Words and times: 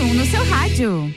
número 0.00 0.04
1 0.04 0.14
no 0.14 0.26
seu 0.26 0.44
rádio. 0.44 1.14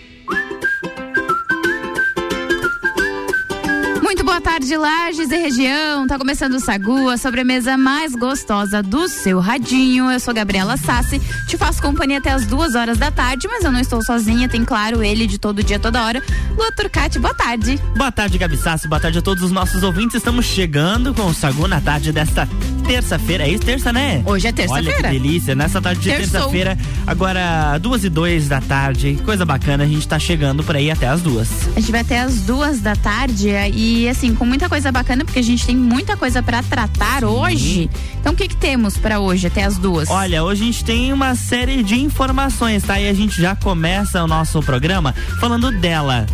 Tarde, 4.53 4.77
Lages 4.77 5.31
e 5.31 5.35
região. 5.35 6.05
Tá 6.05 6.19
começando 6.19 6.53
o 6.53 6.59
Sagu, 6.59 7.09
a 7.09 7.17
sobremesa 7.17 7.75
mais 7.75 8.13
gostosa 8.13 8.83
do 8.83 9.07
seu 9.07 9.39
radinho. 9.39 10.11
Eu 10.11 10.19
sou 10.19 10.31
Gabriela 10.31 10.77
Sassi, 10.77 11.19
te 11.47 11.57
faço 11.57 11.81
companhia 11.81 12.19
até 12.19 12.29
as 12.29 12.45
duas 12.45 12.75
horas 12.75 12.99
da 12.99 13.09
tarde, 13.09 13.47
mas 13.47 13.63
eu 13.63 13.71
não 13.71 13.79
estou 13.79 14.03
sozinha, 14.03 14.47
tem 14.47 14.63
claro 14.63 15.01
ele 15.01 15.25
de 15.25 15.39
todo 15.39 15.63
dia, 15.63 15.79
toda 15.79 16.03
hora. 16.03 16.21
Lua 16.55 16.71
Turcati, 16.71 17.17
boa 17.17 17.33
tarde. 17.33 17.79
Boa 17.97 18.11
tarde, 18.11 18.37
Gabi 18.37 18.55
Sassi, 18.55 18.87
boa 18.87 18.99
tarde 18.99 19.17
a 19.17 19.21
todos 19.23 19.43
os 19.43 19.49
nossos 19.49 19.81
ouvintes. 19.81 20.17
Estamos 20.17 20.45
chegando 20.45 21.15
com 21.15 21.25
o 21.25 21.33
Sagu 21.33 21.67
na 21.67 21.81
tarde 21.81 22.11
desta 22.11 22.47
terça-feira. 22.85 23.45
É 23.45 23.49
isso, 23.49 23.65
terça, 23.65 23.91
né? 23.91 24.21
Hoje 24.23 24.47
é 24.47 24.51
terça-feira. 24.51 24.97
Olha 24.97 25.09
que 25.09 25.19
delícia, 25.19 25.55
nessa 25.55 25.81
tarde 25.81 26.01
de 26.01 26.09
terça-feira, 26.11 26.77
agora 27.07 27.79
duas 27.79 28.03
e 28.03 28.09
dois 28.09 28.47
da 28.47 28.61
tarde, 28.61 29.17
coisa 29.25 29.45
bacana, 29.45 29.83
a 29.83 29.87
gente 29.87 30.07
tá 30.07 30.19
chegando 30.19 30.63
por 30.63 30.75
aí 30.75 30.91
até 30.91 31.07
as 31.07 31.23
duas. 31.23 31.49
A 31.75 31.79
gente 31.79 31.91
vai 31.91 32.01
até 32.01 32.19
as 32.19 32.41
duas 32.41 32.81
da 32.81 32.95
tarde 32.95 33.49
e 33.73 34.07
assim, 34.07 34.35
com 34.35 34.42
muita 34.45 34.69
coisa 34.69 34.91
bacana, 34.91 35.25
porque 35.25 35.39
a 35.39 35.43
gente 35.43 35.65
tem 35.65 35.75
muita 35.75 36.15
coisa 36.15 36.41
para 36.41 36.61
tratar 36.63 37.19
Sim. 37.19 37.25
hoje. 37.25 37.89
Então 38.19 38.33
o 38.33 38.35
que 38.35 38.47
que 38.47 38.55
temos 38.55 38.97
para 38.97 39.19
hoje 39.19 39.47
até 39.47 39.63
as 39.63 39.77
duas? 39.77 40.09
Olha, 40.09 40.43
hoje 40.43 40.63
a 40.63 40.65
gente 40.65 40.85
tem 40.85 41.13
uma 41.13 41.35
série 41.35 41.83
de 41.83 41.95
informações, 41.99 42.83
tá? 42.83 42.99
E 42.99 43.07
a 43.07 43.13
gente 43.13 43.41
já 43.41 43.55
começa 43.55 44.23
o 44.23 44.27
nosso 44.27 44.61
programa 44.61 45.13
falando 45.39 45.71
dela. 45.71 46.25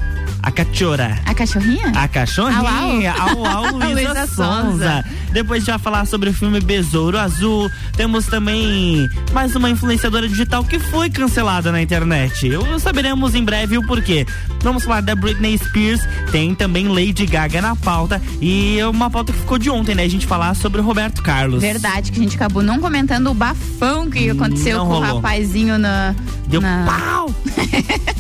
A 0.42 0.52
cachorra. 0.52 1.20
A 1.26 1.34
cachorrinha? 1.34 1.92
A 1.96 2.08
cachorrinha. 2.08 3.14
Au, 3.14 3.46
au, 3.46 3.66
au 3.68 3.78
Luísa, 3.78 4.28
Sonza. 4.28 5.04
Depois 5.32 5.66
vai 5.66 5.78
falar 5.78 6.06
sobre 6.06 6.30
o 6.30 6.34
filme 6.34 6.60
Besouro 6.60 7.18
Azul. 7.18 7.70
Temos 7.96 8.26
também 8.26 9.08
mais 9.34 9.56
uma 9.56 9.70
influenciadora 9.70 10.28
digital 10.28 10.64
que 10.64 10.80
foi 10.80 11.10
cancelada 11.10 11.72
na 11.72 11.82
internet. 11.82 12.48
Eu 12.48 12.80
saberemos 12.80 13.36
em 13.36 13.44
breve 13.44 13.78
o 13.78 13.86
porquê. 13.86 14.26
Vamos 14.62 14.84
falar 14.84 15.02
da 15.02 15.16
Britney 15.16 15.58
Spears. 15.58 16.02
Tem 16.32 16.56
também 16.56 16.88
Lady 16.88 17.26
Gaga 17.26 17.62
na 17.62 17.76
pauta. 17.76 18.22
E 18.42 18.80
uma 18.84 19.10
pauta 19.10 19.34
que 19.34 19.40
ficou 19.40 19.58
de 19.58 19.70
ontem, 19.70 19.94
né? 19.94 20.04
A 20.04 20.10
gente 20.10 20.26
falar 20.26 20.56
sobre 20.56 20.82
o 20.82 20.84
Roberto 20.84 21.22
Carlos. 21.22 21.62
Verdade, 21.62 22.12
que 22.12 22.20
a 22.20 22.24
gente 22.24 22.36
acabou 22.36 22.64
não 22.64 22.80
comentando 22.80 23.30
o 23.30 23.34
bafão 23.34 24.10
que 24.10 24.30
aconteceu 24.30 24.78
não 24.78 24.86
com 24.86 24.94
rolou. 24.94 25.12
o 25.12 25.16
rapazinho 25.16 25.78
na. 25.78 26.16
Deu 26.48 26.62
na... 26.62 26.86
pau! 26.86 27.36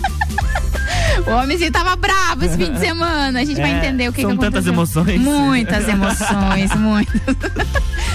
O 1.28 1.44
homenzinho 1.44 1.72
tava 1.72 1.96
bravo 1.96 2.46
esse 2.46 2.58
fim 2.58 2.72
de 2.72 2.80
semana. 2.80 3.40
A 3.42 3.46
gente 3.46 3.60
é, 3.60 3.64
vai 3.64 3.78
entender 3.78 4.10
o 4.10 4.14
que, 4.14 4.22
são 4.22 4.32
que 4.32 4.36
aconteceu. 4.36 4.52
tantas 4.52 4.68
emoções. 4.68 5.22
Muitas 5.22 5.88
emoções, 5.88 6.74
muitas. 6.76 7.22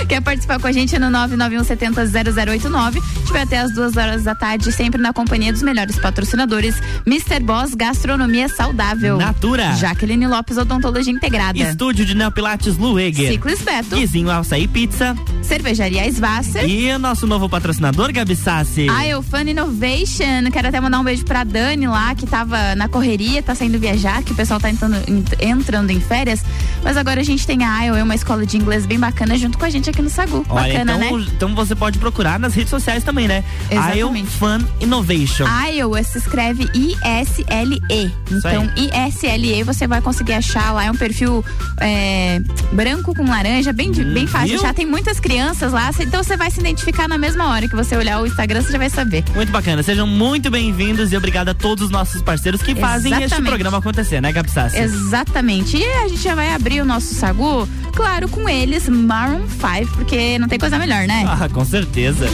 Quer 0.08 0.20
participar 0.20 0.60
com 0.60 0.66
a 0.66 0.72
gente 0.72 0.98
no 0.98 1.06
991700089? 1.06 2.74
A 2.74 2.90
gente 2.90 3.32
vai 3.32 3.42
até 3.42 3.58
as 3.58 3.72
duas 3.72 3.96
horas 3.96 4.24
da 4.24 4.34
tarde, 4.34 4.70
sempre 4.72 5.00
na 5.00 5.12
companhia 5.12 5.52
dos 5.52 5.62
melhores 5.62 5.98
patrocinadores. 5.98 6.76
Mr. 7.06 7.40
Boss 7.40 7.74
Gastronomia 7.74 8.48
Saudável. 8.48 9.16
Natura. 9.16 9.72
Jaqueline 9.74 10.26
Lopes 10.26 10.56
Odontologia 10.56 11.12
Integrada. 11.12 11.58
Estúdio 11.58 12.04
de 12.04 12.14
Neopilates 12.14 12.76
Lueger. 12.76 13.32
Ciclis 13.32 13.62
Beto. 13.62 13.96
Guizinho 13.96 14.30
Açaí 14.30 14.68
Pizza. 14.68 15.16
Cervejaria 15.42 16.06
Svasser. 16.10 16.68
E 16.68 16.90
o 16.92 16.98
nosso 16.98 17.26
novo 17.26 17.48
patrocinador, 17.48 18.12
Gabi 18.12 18.36
Sassi. 18.36 18.88
A 18.88 19.06
Eufan 19.06 19.42
Innovation. 19.42 20.50
Quero 20.52 20.68
até 20.68 20.80
mandar 20.80 21.00
um 21.00 21.04
beijo 21.04 21.24
pra 21.24 21.44
Dani 21.44 21.86
lá, 21.86 22.14
que 22.14 22.26
tava 22.26 22.74
na 22.74 22.88
correria, 22.88 23.42
tá 23.42 23.54
saindo 23.54 23.78
viajar, 23.78 24.22
que 24.22 24.32
o 24.32 24.34
pessoal 24.34 24.60
tá 24.60 24.70
entrando, 24.70 24.96
entrando 25.40 25.90
em 25.90 26.00
férias. 26.00 26.42
Mas 26.82 26.96
agora 26.96 27.20
a 27.20 27.24
gente 27.24 27.46
tem 27.46 27.64
a 27.64 27.86
IO, 27.86 28.02
uma 28.02 28.14
escola 28.14 28.44
de 28.44 28.56
inglês 28.56 28.86
bem 28.86 28.98
bacana, 28.98 29.36
junto 29.36 29.58
com 29.58 29.64
a 29.64 29.70
gente 29.70 29.83
aqui 29.90 30.02
no 30.02 30.10
Sagu. 30.10 30.44
Olha, 30.48 30.72
bacana, 30.72 30.96
então, 30.96 31.18
né? 31.18 31.27
Então 31.36 31.54
você 31.54 31.74
pode 31.74 31.98
procurar 31.98 32.38
nas 32.38 32.54
redes 32.54 32.70
sociais 32.70 33.02
também, 33.02 33.28
né? 33.28 33.44
Exatamente. 33.70 33.98
IO 33.98 34.27
Fun 34.27 34.58
Innovation. 34.80 35.46
IO 35.72 36.05
se 36.05 36.18
escreve 36.18 36.68
I-S-L-E. 36.74 38.12
Então, 38.30 38.70
I-S-L-E 38.77 39.62
você 39.62 39.86
vai 39.86 40.00
conseguir 40.00 40.34
achar 40.34 40.72
lá. 40.72 40.84
É 40.84 40.90
um 40.90 40.96
perfil 40.96 41.45
é, 41.80 42.40
branco 42.72 43.14
com 43.14 43.24
laranja, 43.24 43.72
bem, 43.72 43.90
hum, 43.90 44.14
bem 44.14 44.27
fácil 44.27 44.48
de 44.48 44.55
achar. 44.56 44.74
Tem 44.74 44.86
muitas 44.86 45.20
crianças 45.20 45.72
lá, 45.72 45.90
então 46.01 46.22
você 46.22 46.36
vai 46.36 46.51
se 46.51 46.61
identificar 46.61 47.08
na 47.08 47.18
mesma 47.18 47.48
hora 47.48 47.68
que 47.68 47.77
você 47.77 47.96
olhar 47.96 48.20
o 48.20 48.27
Instagram, 48.27 48.62
você 48.62 48.72
já 48.72 48.78
vai 48.78 48.90
saber. 48.90 49.24
Muito 49.34 49.52
bacana. 49.52 49.83
Sejam 49.83 50.06
muito 50.06 50.51
bem-vindos 50.51 51.12
e 51.12 51.16
obrigada 51.16 51.52
a 51.52 51.55
todos 51.55 51.84
os 51.84 51.90
nossos 51.90 52.22
parceiros 52.22 52.62
que 52.62 52.74
fazem 52.74 53.12
Exatamente. 53.12 53.33
este 53.33 53.42
programa 53.42 53.78
acontecer, 53.78 54.20
né, 54.20 54.33
Gabi 54.33 54.51
Sassi? 54.51 54.78
Exatamente. 54.78 55.77
E 55.77 55.84
a 55.84 56.08
gente 56.08 56.22
já 56.22 56.34
vai 56.34 56.52
abrir 56.52 56.80
o 56.80 56.84
nosso 56.84 57.14
sagu, 57.14 57.68
claro, 57.95 58.28
com 58.28 58.48
eles, 58.48 58.89
Maroon 58.89 59.46
5, 59.48 59.73
porque 59.83 60.39
não 60.39 60.48
tem 60.48 60.58
coisa 60.58 60.79
melhor, 60.79 61.07
né? 61.07 61.24
Ah, 61.27 61.48
com 61.48 61.64
certeza. 61.64 62.27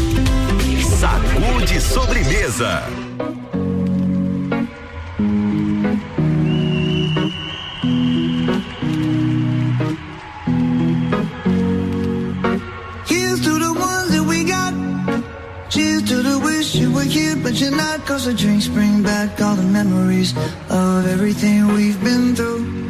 Sagu 0.98 1.64
de 1.64 1.80
sobremesa. 1.80 2.82
but 17.50 17.60
you're 17.60 17.76
not 17.76 18.06
Cause 18.06 18.26
the 18.26 18.34
drinks 18.34 18.68
bring 18.68 19.02
back 19.02 19.40
all 19.40 19.56
the 19.56 19.62
memories 19.62 20.36
Of 20.68 21.06
everything 21.06 21.66
we've 21.68 22.02
been 22.02 22.36
through 22.36 22.89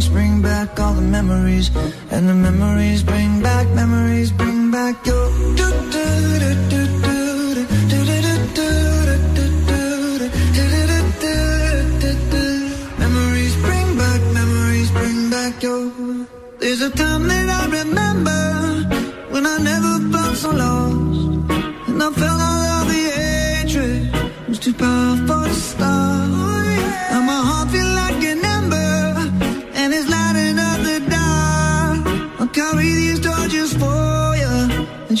back 0.65 0.79
all 0.79 0.93
the 0.93 1.01
memories, 1.01 1.67
and 2.11 2.29
the 2.29 2.33
memories 2.33 3.01
bring 3.03 3.41
back 3.41 3.67
memories, 3.81 4.31
bring 4.31 4.71
back 4.71 4.95
your. 5.07 5.29
Memories 13.03 13.55
bring 13.65 13.87
back, 14.01 14.21
memories 14.39 14.91
bring 14.91 15.29
back 15.35 15.63
your. 15.63 15.83
There's 16.59 16.81
a 16.81 16.91
time 16.91 17.23
that 17.31 17.47
I 17.59 17.61
remember 17.79 18.41
when 19.33 19.43
I 19.55 19.57
never 19.71 19.93
felt 20.13 20.35
so 20.43 20.51
lost, 20.63 21.89
and 21.89 22.03
I 22.07 22.09
felt 22.21 22.41
all 22.49 22.67
of 22.77 22.85
the 22.93 23.03
hatred 23.17 24.01
was 24.47 24.59
too 24.59 24.73
powerful 24.73 25.43
to 25.43 25.53
stop. 25.53 26.00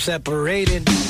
Separated. 0.00 1.09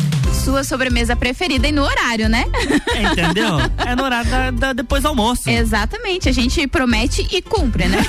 sua 0.41 0.63
sobremesa 0.63 1.15
preferida 1.15 1.67
e 1.67 1.71
no 1.71 1.83
horário, 1.83 2.27
né? 2.27 2.45
É, 2.95 3.03
entendeu? 3.03 3.59
É 3.77 3.95
no 3.95 4.03
horário 4.03 4.29
da, 4.29 4.51
da, 4.51 4.73
depois 4.73 5.03
do 5.03 5.09
almoço. 5.09 5.49
Exatamente, 5.49 6.27
a 6.27 6.31
gente 6.31 6.65
promete 6.67 7.27
e 7.31 7.41
cumpre, 7.41 7.85
né? 7.87 7.99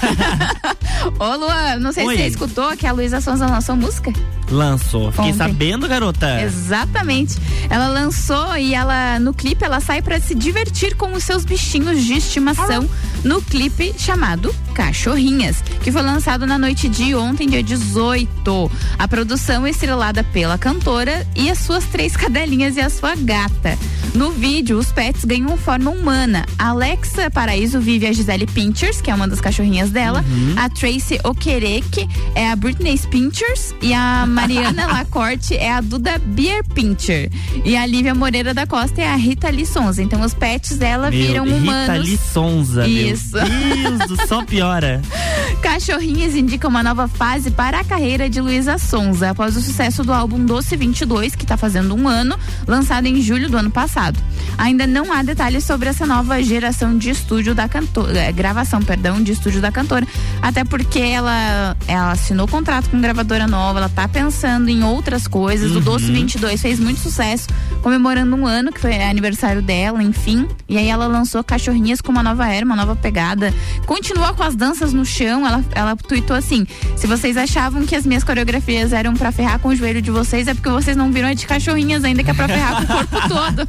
Ô 1.20 1.36
Luan, 1.36 1.76
não 1.78 1.92
sei 1.92 2.06
Oi. 2.06 2.16
se 2.16 2.22
você 2.22 2.28
escutou 2.28 2.76
que 2.76 2.86
a 2.86 2.92
Luísa 2.92 3.20
Sonza 3.20 3.46
lançou 3.46 3.76
música. 3.76 4.12
Lançou. 4.50 5.10
Fiquei 5.10 5.32
Ontem. 5.32 5.38
sabendo, 5.38 5.86
garota. 5.86 6.40
Exatamente. 6.42 7.36
Ela 7.68 7.88
lançou 7.88 8.56
e 8.56 8.74
ela 8.74 9.18
no 9.18 9.34
clipe 9.34 9.64
ela 9.64 9.80
sai 9.80 10.00
para 10.00 10.20
se 10.20 10.34
divertir 10.34 10.96
com 10.96 11.12
os 11.12 11.24
seus 11.24 11.44
bichinhos 11.44 12.02
de 12.04 12.14
estimação 12.14 12.88
no 13.24 13.40
clipe 13.40 13.94
chamado 13.96 14.54
Cachorrinhas, 14.74 15.62
que 15.82 15.92
foi 15.92 16.02
lançado 16.02 16.46
na 16.46 16.58
noite 16.58 16.88
de 16.88 17.14
ontem, 17.14 17.48
dia 17.48 17.62
18. 17.62 18.70
A 18.98 19.06
produção 19.08 19.66
é 19.66 19.70
estrelada 19.70 20.24
pela 20.24 20.56
cantora 20.58 21.26
e 21.36 21.50
as 21.50 21.58
suas 21.58 21.84
três 21.84 22.16
cadelinhas 22.16 22.76
e 22.76 22.80
a 22.80 22.88
sua 22.90 23.14
gata. 23.14 23.78
No 24.14 24.30
vídeo, 24.30 24.78
os 24.78 24.92
pets 24.92 25.24
ganham 25.24 25.56
forma 25.56 25.90
humana. 25.90 26.44
A 26.58 26.68
Alexa 26.68 27.30
Paraíso 27.30 27.80
vive 27.80 28.06
a 28.06 28.12
Gisele 28.12 28.46
Pinchers, 28.46 29.00
que 29.00 29.10
é 29.10 29.14
uma 29.14 29.28
das 29.28 29.40
cachorrinhas 29.40 29.90
dela. 29.90 30.24
A 30.56 30.68
Tracy 30.68 31.18
Okereke 31.24 32.08
é 32.34 32.50
a 32.50 32.56
Britney 32.56 32.98
Pinchers. 33.10 33.74
E 33.80 33.92
a 33.94 34.26
Mariana 34.26 34.86
Lacorte 34.92 35.54
é 35.56 35.72
a 35.72 35.80
Duda 35.80 36.18
Beer 36.18 36.62
Pincher. 36.74 37.30
E 37.64 37.76
a 37.76 37.86
Lívia 37.86 38.14
Moreira 38.14 38.52
da 38.52 38.66
Costa 38.66 39.00
é 39.00 39.08
a 39.08 39.16
Rita 39.16 39.48
Lee 39.50 39.64
Sonza. 39.66 40.02
Então 40.02 40.20
os 40.20 40.34
pets 40.34 40.76
dela 40.76 41.10
Meu, 41.10 41.26
viram 41.26 41.44
Rita 41.44 41.56
humanos. 41.56 42.08
Lee 42.08 42.18
Sonza, 42.18 42.86
Isso. 42.86 43.04
meu 43.06 43.11
Deus, 43.20 44.08
do 44.08 44.26
só 44.26 44.44
piora. 44.44 45.00
Cachorrinhas 45.62 46.34
indica 46.34 46.66
uma 46.66 46.82
nova 46.82 47.06
fase 47.06 47.50
para 47.50 47.80
a 47.80 47.84
carreira 47.84 48.28
de 48.28 48.40
Luísa 48.40 48.78
Sonza, 48.78 49.30
após 49.30 49.56
o 49.56 49.60
sucesso 49.60 50.02
do 50.02 50.12
álbum 50.12 50.44
Doce 50.44 50.76
22, 50.76 51.34
que 51.34 51.44
está 51.44 51.56
fazendo 51.56 51.94
um 51.94 52.08
ano, 52.08 52.36
lançado 52.66 53.06
em 53.06 53.20
julho 53.20 53.48
do 53.48 53.56
ano 53.56 53.70
passado. 53.70 54.18
Ainda 54.58 54.86
não 54.86 55.12
há 55.12 55.22
detalhes 55.22 55.64
sobre 55.64 55.88
essa 55.88 56.04
nova 56.04 56.42
geração 56.42 56.96
de 56.96 57.10
estúdio 57.10 57.54
da 57.54 57.68
cantora, 57.68 58.18
eh, 58.18 58.32
gravação, 58.32 58.82
perdão, 58.82 59.22
de 59.22 59.32
estúdio 59.32 59.60
da 59.60 59.70
cantora, 59.70 60.06
até 60.40 60.64
porque 60.64 60.98
ela, 60.98 61.76
ela 61.86 62.12
assinou 62.12 62.48
contrato 62.48 62.90
com 62.90 63.00
gravadora 63.00 63.46
nova, 63.46 63.78
ela 63.78 63.88
tá 63.88 64.08
pensando 64.08 64.68
em 64.68 64.82
outras 64.82 65.26
coisas. 65.26 65.72
O 65.72 65.80
Doce 65.80 66.10
22 66.10 66.60
fez 66.60 66.80
muito 66.80 67.00
sucesso, 67.00 67.48
comemorando 67.82 68.34
um 68.36 68.46
ano, 68.46 68.72
que 68.72 68.80
foi 68.80 69.00
aniversário 69.02 69.62
dela, 69.62 70.02
enfim. 70.02 70.46
E 70.68 70.76
aí 70.76 70.88
ela 70.88 71.06
lançou 71.06 71.42
Cachorrinhas 71.42 72.00
com 72.00 72.12
uma 72.12 72.22
nova 72.22 72.48
era, 72.48 72.64
uma 72.64 72.76
nova 72.76 72.96
pegada. 73.02 73.52
Continua 73.84 74.32
com 74.32 74.42
as 74.42 74.54
danças 74.54 74.92
no 74.92 75.04
chão. 75.04 75.46
Ela, 75.46 75.64
ela 75.72 75.96
tweetou 75.96 76.36
assim: 76.36 76.66
se 76.96 77.06
vocês 77.06 77.36
achavam 77.36 77.84
que 77.84 77.94
as 77.96 78.06
minhas 78.06 78.24
coreografias 78.24 78.92
eram 78.92 79.14
pra 79.14 79.32
ferrar 79.32 79.58
com 79.58 79.68
o 79.68 79.76
joelho 79.76 80.00
de 80.00 80.10
vocês, 80.10 80.46
é 80.46 80.54
porque 80.54 80.70
vocês 80.70 80.96
não 80.96 81.10
viram 81.10 81.28
a 81.28 81.34
de 81.34 81.46
cachorrinhas 81.46 82.04
ainda, 82.04 82.22
que 82.22 82.30
é 82.30 82.34
pra 82.34 82.46
ferrar 82.48 82.76
com 82.76 82.82
o 82.84 82.96
corpo 82.96 83.16
todo. 83.28 83.68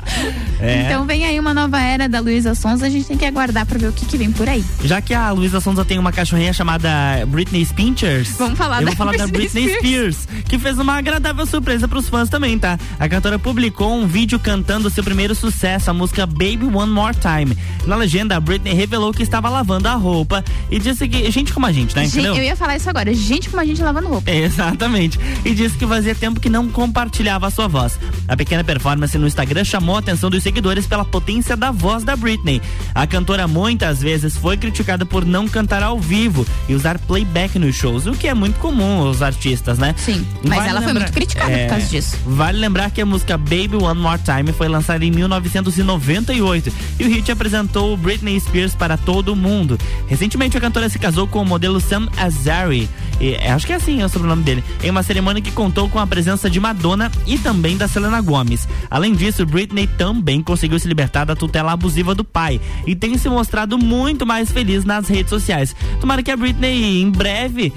É. 0.59 0.83
Então 0.83 1.05
vem 1.05 1.25
aí 1.25 1.39
uma 1.39 1.53
nova 1.53 1.81
era 1.81 2.07
da 2.07 2.19
Luísa 2.19 2.53
Sonza, 2.53 2.85
a 2.85 2.89
gente 2.89 3.07
tem 3.07 3.17
que 3.17 3.25
aguardar 3.25 3.65
pra 3.65 3.77
ver 3.77 3.87
o 3.87 3.93
que, 3.93 4.05
que 4.05 4.17
vem 4.17 4.31
por 4.31 4.47
aí. 4.47 4.63
Já 4.83 5.01
que 5.01 5.13
a 5.13 5.31
Luísa 5.31 5.59
Sonza 5.59 5.83
tem 5.83 5.97
uma 5.97 6.11
cachorrinha 6.11 6.53
chamada 6.53 6.89
Britney 7.27 7.65
Pinchers, 7.65 8.29
Vamos 8.37 8.57
falar 8.57 8.81
eu 8.81 8.85
da 8.85 8.91
vou 8.91 8.95
falar 8.95 9.17
da 9.17 9.25
Britney 9.27 9.63
Britney 9.65 9.77
Spears. 9.79 10.27
que 10.47 10.59
fez 10.59 10.77
uma 10.77 10.97
agradável 10.97 11.45
surpresa 11.45 11.87
pros 11.87 12.07
fãs 12.07 12.29
também, 12.29 12.59
tá? 12.59 12.77
A 12.99 13.09
cantora 13.09 13.39
publicou 13.39 13.93
um 13.95 14.05
vídeo 14.05 14.37
cantando 14.39 14.89
seu 14.89 15.03
primeiro 15.03 15.33
sucesso, 15.33 15.89
a 15.89 15.93
música 15.93 16.25
Baby 16.27 16.65
One 16.71 16.91
More 16.91 17.15
Time. 17.15 17.57
Na 17.87 17.95
legenda, 17.95 18.35
a 18.35 18.39
Britney 18.39 18.73
revelou 18.73 19.11
que 19.13 19.22
estava 19.23 19.49
lavando 19.49 19.87
a 19.87 19.95
roupa 19.95 20.43
e 20.69 20.79
disse 20.79 21.07
que 21.07 21.29
gente 21.31 21.53
como 21.53 21.65
a 21.65 21.71
gente, 21.71 21.95
né? 21.95 22.05
Entendeu? 22.05 22.35
eu 22.35 22.43
ia 22.43 22.55
falar 22.55 22.75
isso 22.75 22.89
agora. 22.89 23.13
Gente 23.13 23.49
como 23.49 23.61
a 23.61 23.65
gente 23.65 23.81
lavando 23.81 24.07
roupa. 24.07 24.29
Exatamente. 24.31 25.19
E 25.43 25.53
disse 25.53 25.77
que 25.77 25.87
fazia 25.87 26.15
tempo 26.15 26.39
que 26.39 26.49
não 26.49 26.67
compartilhava 26.69 27.47
a 27.47 27.49
sua 27.49 27.67
voz. 27.67 27.99
A 28.27 28.35
pequena 28.35 28.63
performance 28.63 29.17
no 29.17 29.27
Instagram 29.27 29.63
chamou 29.63 29.95
a 29.95 29.99
atenção 29.99 30.29
dos 30.29 30.43
seguidores 30.43 30.85
pela 30.85 31.05
potência 31.05 31.55
da 31.55 31.71
voz 31.71 32.03
da 32.03 32.15
Britney. 32.15 32.61
A 32.93 33.07
cantora 33.07 33.47
muitas 33.47 34.01
vezes 34.01 34.37
foi 34.37 34.57
criticada 34.57 35.05
por 35.05 35.25
não 35.25 35.47
cantar 35.47 35.83
ao 35.83 35.99
vivo 35.99 36.45
e 36.67 36.75
usar 36.75 36.99
playback 36.99 37.57
nos 37.59 37.75
shows, 37.75 38.05
o 38.05 38.13
que 38.13 38.27
é 38.27 38.33
muito 38.33 38.59
comum 38.59 39.01
aos 39.01 39.21
artistas, 39.21 39.77
né? 39.77 39.95
Sim, 39.97 40.25
mas 40.47 40.65
ela 40.65 40.81
foi 40.81 40.93
muito 40.93 41.11
criticada 41.11 41.57
por 41.57 41.69
causa 41.69 41.85
disso. 41.87 42.17
Vale 42.25 42.59
lembrar 42.59 42.91
que 42.91 43.01
a 43.01 43.05
música 43.05 43.37
Baby 43.37 43.77
One 43.81 43.99
More 43.99 44.19
Time 44.19 44.51
foi 44.51 44.67
lançada 44.67 45.03
em 45.03 45.11
1998 45.11 46.73
e 46.99 47.05
o 47.05 47.09
hit 47.09 47.31
apresentou 47.31 47.95
Britney 47.97 48.39
Spears 48.39 48.75
para 48.75 48.97
todo 49.05 49.35
mundo. 49.35 49.77
Recentemente 50.07 50.57
a 50.57 50.61
cantora 50.61 50.89
se 50.89 50.99
casou 50.99 51.27
com 51.27 51.41
o 51.41 51.45
modelo 51.45 51.79
Sam 51.79 52.07
Azari, 52.17 52.89
e, 53.19 53.33
é, 53.35 53.51
acho 53.51 53.65
que 53.65 53.73
é 53.73 53.75
assim 53.75 54.01
é 54.01 54.05
o 54.05 54.09
sobrenome 54.09 54.43
dele, 54.43 54.63
em 54.83 54.89
uma 54.89 55.03
cerimônia 55.03 55.41
que 55.41 55.51
contou 55.51 55.87
com 55.89 55.99
a 55.99 56.07
presença 56.07 56.49
de 56.49 56.59
Madonna 56.59 57.11
e 57.25 57.37
também 57.37 57.77
da 57.77 57.87
Selena 57.87 58.21
Gomez. 58.21 58.67
Além 58.89 59.13
disso, 59.13 59.45
Britney 59.45 59.87
também 59.87 60.41
conseguiu 60.41 60.79
se 60.79 60.87
libertar 60.87 61.25
da 61.25 61.35
tutela 61.35 61.71
abusiva 61.71 62.13
do 62.15 62.23
pai 62.23 62.59
e 62.85 62.95
tem 62.95 63.17
se 63.17 63.29
mostrado 63.29 63.77
muito 63.77 64.25
mais 64.25 64.51
feliz 64.51 64.83
nas 64.83 65.07
redes 65.07 65.29
sociais. 65.29 65.75
Tomara 65.99 66.23
que 66.23 66.31
a 66.31 66.37
Britney 66.37 67.01
em 67.01 67.09
breve 67.09 67.71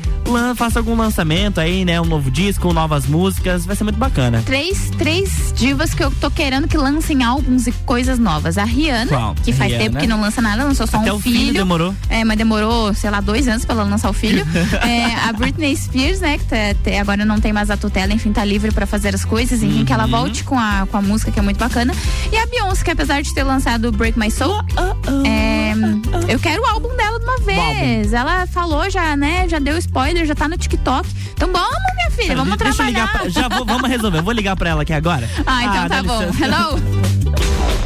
faça 0.56 0.78
algum 0.78 0.96
lançamento 0.96 1.60
aí, 1.60 1.84
né, 1.84 2.00
um 2.00 2.04
novo 2.04 2.30
disco, 2.30 2.72
novas 2.72 3.06
músicas, 3.06 3.64
vai 3.66 3.76
ser 3.76 3.84
muito 3.84 3.98
bacana. 3.98 4.42
Três, 4.44 4.90
três 4.98 5.52
divas 5.54 5.94
que 5.94 6.02
eu 6.02 6.10
tô 6.10 6.30
querendo 6.30 6.66
que 6.66 6.76
lancem 6.76 7.22
álbuns 7.22 7.66
e 7.66 7.72
coisas 7.72 8.18
novas. 8.18 8.58
A 8.58 8.64
Rihanna, 8.64 9.08
Qual? 9.08 9.34
que 9.36 9.52
faz 9.52 9.72
Rihanna. 9.72 9.84
tempo 9.84 9.98
que 9.98 10.06
não 10.06 10.20
lança 10.20 10.40
nada, 10.42 10.64
lançou 10.64 10.86
só 10.86 10.98
Até 10.98 11.12
um 11.12 11.15
o 11.16 11.20
filho 11.20 11.52
demorou. 11.52 11.94
É, 12.08 12.24
mas 12.24 12.36
demorou, 12.38 12.92
sei 12.94 13.10
lá, 13.10 13.20
dois 13.20 13.46
anos 13.48 13.64
pra 13.64 13.74
ela 13.74 13.84
lançar 13.84 14.10
o 14.10 14.12
filho. 14.12 14.46
É, 14.86 15.14
a 15.28 15.32
Britney 15.32 15.76
Spears, 15.76 16.20
né, 16.20 16.38
que 16.38 16.44
tá- 16.44 16.74
te- 16.82 16.96
agora 16.96 17.24
não 17.24 17.40
tem 17.40 17.52
mais 17.52 17.70
a 17.70 17.76
tutela, 17.76 18.12
enfim, 18.12 18.32
tá 18.32 18.44
livre 18.44 18.70
pra 18.72 18.86
fazer 18.86 19.14
as 19.14 19.24
coisas, 19.24 19.62
enfim, 19.62 19.84
que 19.84 19.92
Uhum. 19.92 19.98
ela 20.00 20.06
volte 20.06 20.44
com 20.44 20.58
a, 20.58 20.86
com 20.90 20.96
a 20.96 21.02
música, 21.02 21.30
que 21.32 21.38
é 21.38 21.42
muito 21.42 21.58
bacana. 21.58 21.92
E 22.32 22.36
a 22.36 22.46
Beyoncé, 22.46 22.84
que 22.84 22.90
apesar 22.90 23.22
de 23.22 23.34
ter 23.34 23.42
lançado 23.42 23.90
Break 23.92 24.18
My 24.18 24.30
Soul, 24.30 24.60
é, 25.24 25.72
eu 26.32 26.38
quero 26.38 26.62
o 26.62 26.66
álbum 26.66 26.94
dela 26.96 27.18
de 27.18 27.24
uma 27.24 27.38
vez. 27.40 28.12
Ela 28.12 28.46
falou 28.46 28.88
já, 28.90 29.16
né, 29.16 29.48
já 29.48 29.58
deu 29.58 29.76
spoiler, 29.78 30.26
já 30.26 30.34
tá 30.34 30.48
no 30.48 30.56
TikTok. 30.56 31.08
Então 31.32 31.50
vamos, 31.52 31.76
minha 31.96 32.10
filha, 32.10 32.36
vamos 32.36 32.56
Deixa 32.56 32.82
eu 32.82 32.86
ligar 32.86 33.08
trabalhar. 33.10 33.32
pra, 33.32 33.42
já 33.42 33.48
vou, 33.48 33.64
vamos 33.66 33.88
resolver. 33.90 34.18
Eu 34.18 34.22
vou 34.22 34.32
ligar 34.32 34.56
pra 34.56 34.70
ela 34.70 34.82
aqui 34.82 34.92
agora. 34.92 35.28
Ah, 35.46 35.64
então 35.64 35.88
dá 35.88 35.96
tá 35.96 36.02
bom. 36.02 36.20
licença. 36.20 36.44
Hello. 36.44 37.85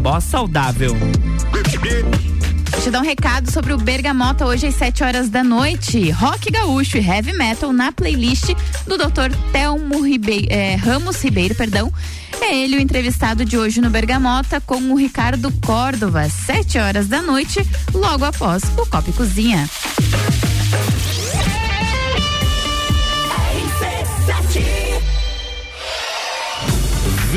Deixa 2.80 2.88
eu 2.88 2.94
dar 2.94 3.02
um 3.02 3.06
recado 3.06 3.52
sobre 3.52 3.74
o 3.74 3.78
Bergamota 3.78 4.46
hoje 4.46 4.68
às 4.68 4.76
7 4.76 5.04
horas 5.04 5.28
da 5.28 5.44
noite. 5.44 6.12
Rock 6.12 6.50
gaúcho 6.50 6.98
e 6.98 7.06
heavy 7.06 7.34
metal 7.34 7.74
na 7.74 7.92
playlist 7.92 8.56
do 8.88 8.98
Dr. 8.98 9.36
Telmo 9.52 10.00
Ribeiro, 10.00 10.48
Ramos 10.82 11.22
Ribeiro, 11.22 11.54
perdão. 11.56 11.92
É 12.40 12.56
ele 12.56 12.78
o 12.78 12.80
entrevistado 12.80 13.44
de 13.44 13.58
hoje 13.58 13.82
no 13.82 13.90
Bergamota 13.90 14.62
com 14.62 14.78
o 14.94 14.96
Ricardo 14.96 15.52
Córdova, 15.66 16.30
7 16.30 16.80
horas 16.80 17.10
da 17.10 17.22
noite, 17.22 17.60
logo 17.94 18.24
após 18.24 18.64
o 18.78 18.86
Copa 18.86 19.10
e 19.10 19.12
Cozinha. 19.12 19.70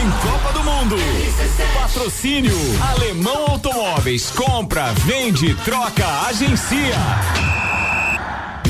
tem 0.00 0.10
Copa 0.12 0.52
do 0.54 0.64
Mundo. 0.64 0.96
Patrocínio 1.74 2.56
Alemão 2.92 3.50
Automóveis. 3.50 4.30
Compra, 4.30 4.92
vende, 4.94 5.54
troca, 5.56 6.06
agencia. 6.26 7.59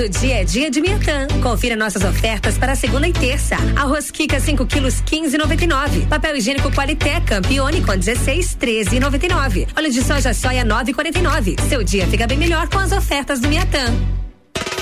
Todo 0.00 0.08
dia 0.08 0.40
é 0.40 0.44
dia 0.44 0.70
de 0.70 0.80
Miatã. 0.80 1.28
Confira 1.42 1.76
nossas 1.76 2.02
ofertas 2.02 2.56
para 2.56 2.74
segunda 2.74 3.06
e 3.06 3.12
terça. 3.12 3.54
Arroz 3.76 4.10
Kika 4.10 4.40
5 4.40 4.64
quilos 4.64 5.02
15,99. 5.02 6.08
Papel 6.08 6.38
higiênico 6.38 6.72
Qualité 6.72 7.20
Campione 7.20 7.84
com 7.84 7.94
16 7.94 8.56
13,99. 8.58 9.68
Óleo 9.76 9.92
de 9.92 10.02
soja 10.02 10.32
soia 10.32 10.64
9,49. 10.64 11.60
Seu 11.68 11.84
dia 11.84 12.06
fica 12.06 12.26
bem 12.26 12.38
melhor 12.38 12.66
com 12.70 12.78
as 12.78 12.92
ofertas 12.92 13.40
do 13.40 13.48
Miatã. 13.48 13.94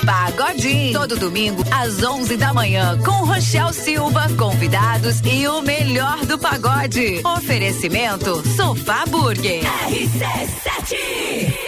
Pagodinho. 0.06 0.92
Todo 0.92 1.16
domingo, 1.16 1.64
às 1.68 2.00
11 2.00 2.36
da 2.36 2.54
manhã, 2.54 2.96
com 3.04 3.24
Rochel 3.24 3.72
Silva, 3.72 4.28
convidados 4.38 5.20
e 5.24 5.48
o 5.48 5.60
melhor 5.62 6.24
do 6.26 6.38
pagode. 6.38 7.20
Oferecimento 7.24 8.40
Sofá 8.54 9.04
Burger. 9.04 9.64
RC7 9.88 11.67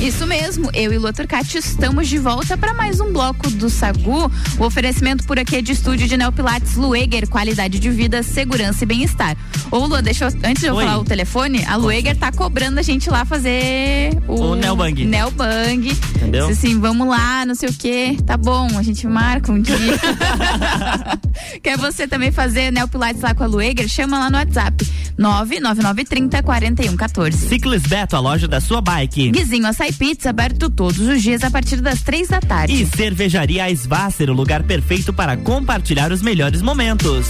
Isso 0.00 0.26
mesmo, 0.26 0.68
eu 0.74 0.92
e 0.92 0.98
Lua 0.98 1.12
Turcati 1.12 1.58
estamos 1.58 2.08
de 2.08 2.18
volta 2.18 2.56
para 2.56 2.74
mais 2.74 3.00
um 3.00 3.12
bloco 3.12 3.48
do 3.50 3.70
Sagu. 3.70 4.28
O 4.58 4.64
oferecimento 4.64 5.24
por 5.24 5.38
aqui 5.38 5.56
é 5.56 5.62
de 5.62 5.70
estúdio 5.70 6.08
de 6.08 6.16
Neopilates 6.16 6.74
Lueger, 6.74 7.28
qualidade 7.28 7.78
de 7.78 7.88
vida, 7.88 8.20
segurança 8.22 8.82
e 8.82 8.86
bem-estar. 8.86 9.36
Ô 9.70 9.78
Lua, 9.86 10.02
deixa 10.02 10.24
eu, 10.24 10.28
antes 10.42 10.60
de 10.60 10.66
eu 10.66 10.74
Oi. 10.74 10.84
falar 10.84 10.98
o 10.98 11.04
telefone, 11.04 11.64
a 11.66 11.76
Lueger 11.76 12.16
tá 12.16 12.32
cobrando 12.32 12.80
a 12.80 12.82
gente 12.82 13.08
lá 13.08 13.24
fazer 13.24 14.10
o, 14.26 14.40
O 14.40 14.54
Neobang. 14.56 15.04
Neobang. 15.04 15.88
Entendeu? 16.16 16.48
Disse 16.48 16.66
assim, 16.66 16.80
vamos 16.80 17.06
lá, 17.06 17.46
não 17.46 17.54
sei 17.54 17.68
o 17.68 17.72
quê. 17.72 18.16
Tá 18.26 18.36
bom, 18.36 18.66
a 18.76 18.82
gente 18.82 19.06
marca 19.06 19.52
um 19.52 19.62
dia. 19.62 19.76
Quer 21.62 21.78
você 21.78 22.08
também 22.08 22.32
fazer 22.32 22.72
Neopilates 22.72 23.22
lá 23.22 23.34
com 23.34 23.44
a 23.44 23.46
Lueger? 23.46 23.88
Chama 23.88 24.18
lá 24.18 24.30
no 24.30 24.36
WhatsApp 24.36 24.84
99930 25.16 26.42
4114. 26.42 27.48
Ciclis 27.48 27.82
Beto, 27.82 28.16
a 28.16 28.20
loja 28.20 28.48
da 28.48 28.60
sua 28.60 28.80
bike. 28.80 29.30
Guizinho 29.30 29.61
Açaí 29.68 29.92
Pizza, 29.92 30.30
aberto 30.30 30.70
todos 30.70 30.98
os 31.00 31.22
dias 31.22 31.42
a 31.44 31.50
partir 31.50 31.80
das 31.80 32.02
três 32.02 32.28
da 32.28 32.40
tarde. 32.40 32.82
E 32.82 32.86
Cervejaria 32.86 33.70
Svasser, 33.70 34.30
o 34.30 34.32
lugar 34.32 34.62
perfeito 34.62 35.12
para 35.12 35.36
compartilhar 35.36 36.12
os 36.12 36.22
melhores 36.22 36.62
momentos. 36.62 37.26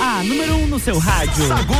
A 0.00 0.22
número 0.22 0.54
1 0.54 0.62
um 0.62 0.66
no 0.66 0.78
seu 0.78 0.98
rádio. 0.98 1.46
Sagu. 1.46 1.74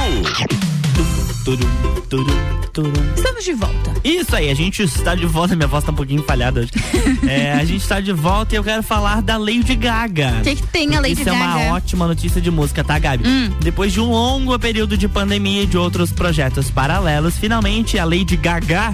Turum, 1.45 2.01
turum, 2.09 2.66
turum. 2.77 2.93
Estamos 3.17 3.43
de 3.43 3.55
volta. 3.55 3.95
Isso 4.05 4.37
aí, 4.37 4.51
a 4.51 4.55
gente 4.55 4.83
está 4.83 5.15
de 5.15 5.25
volta. 5.25 5.57
Minha 5.57 5.67
voz 5.67 5.83
tá 5.83 5.91
um 5.91 5.95
pouquinho 5.95 6.23
falhada 6.23 6.61
hoje. 6.61 6.71
É, 7.27 7.55
a 7.55 7.65
gente 7.65 7.83
está 7.83 8.01
de 8.01 8.13
volta 8.13 8.55
e 8.55 8.59
eu 8.59 8.63
quero 8.63 8.83
falar 8.83 9.21
da 9.21 9.37
Lady 9.37 9.75
Gaga. 9.75 10.37
O 10.39 10.43
que, 10.43 10.55
que 10.57 10.67
tem 10.69 10.95
a 10.95 11.01
Lady 11.01 11.15
Isso 11.15 11.25
Gaga? 11.25 11.37
é 11.37 11.41
uma 11.41 11.75
ótima 11.75 12.07
notícia 12.07 12.41
de 12.41 12.51
música, 12.51 12.85
tá, 12.85 12.99
Gabi? 12.99 13.27
Hum. 13.27 13.51
Depois 13.61 13.93
de 13.93 14.01
um 14.01 14.11
longo 14.11 14.57
período 14.59 14.97
de 14.97 15.09
pandemia 15.09 15.63
e 15.63 15.67
de 15.67 15.77
outros 15.77 16.13
projetos 16.13 16.71
paralelos, 16.71 17.37
finalmente 17.37 17.99
a 17.99 18.05
Lady 18.05 18.37
Gaga 18.37 18.93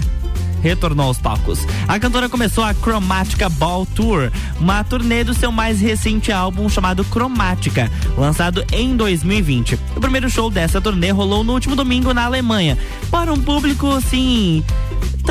retornou 0.63 1.07
aos 1.07 1.19
palcos. 1.19 1.59
A 1.87 1.99
cantora 1.99 2.29
começou 2.29 2.63
a 2.63 2.73
Chromatica 2.73 3.49
Ball 3.49 3.85
Tour, 3.85 4.31
uma 4.59 4.83
turnê 4.83 5.23
do 5.23 5.33
seu 5.33 5.51
mais 5.51 5.81
recente 5.81 6.31
álbum 6.31 6.69
chamado 6.69 7.03
Chromatica, 7.03 7.91
lançado 8.17 8.65
em 8.71 8.95
2020. 8.95 9.77
O 9.95 9.99
primeiro 9.99 10.29
show 10.29 10.49
dessa 10.49 10.79
turnê 10.79 11.11
rolou 11.11 11.43
no 11.43 11.53
último 11.53 11.75
domingo 11.75 12.13
na 12.13 12.23
Alemanha, 12.23 12.77
para 13.11 13.33
um 13.33 13.41
público 13.41 13.87
assim 13.91 14.63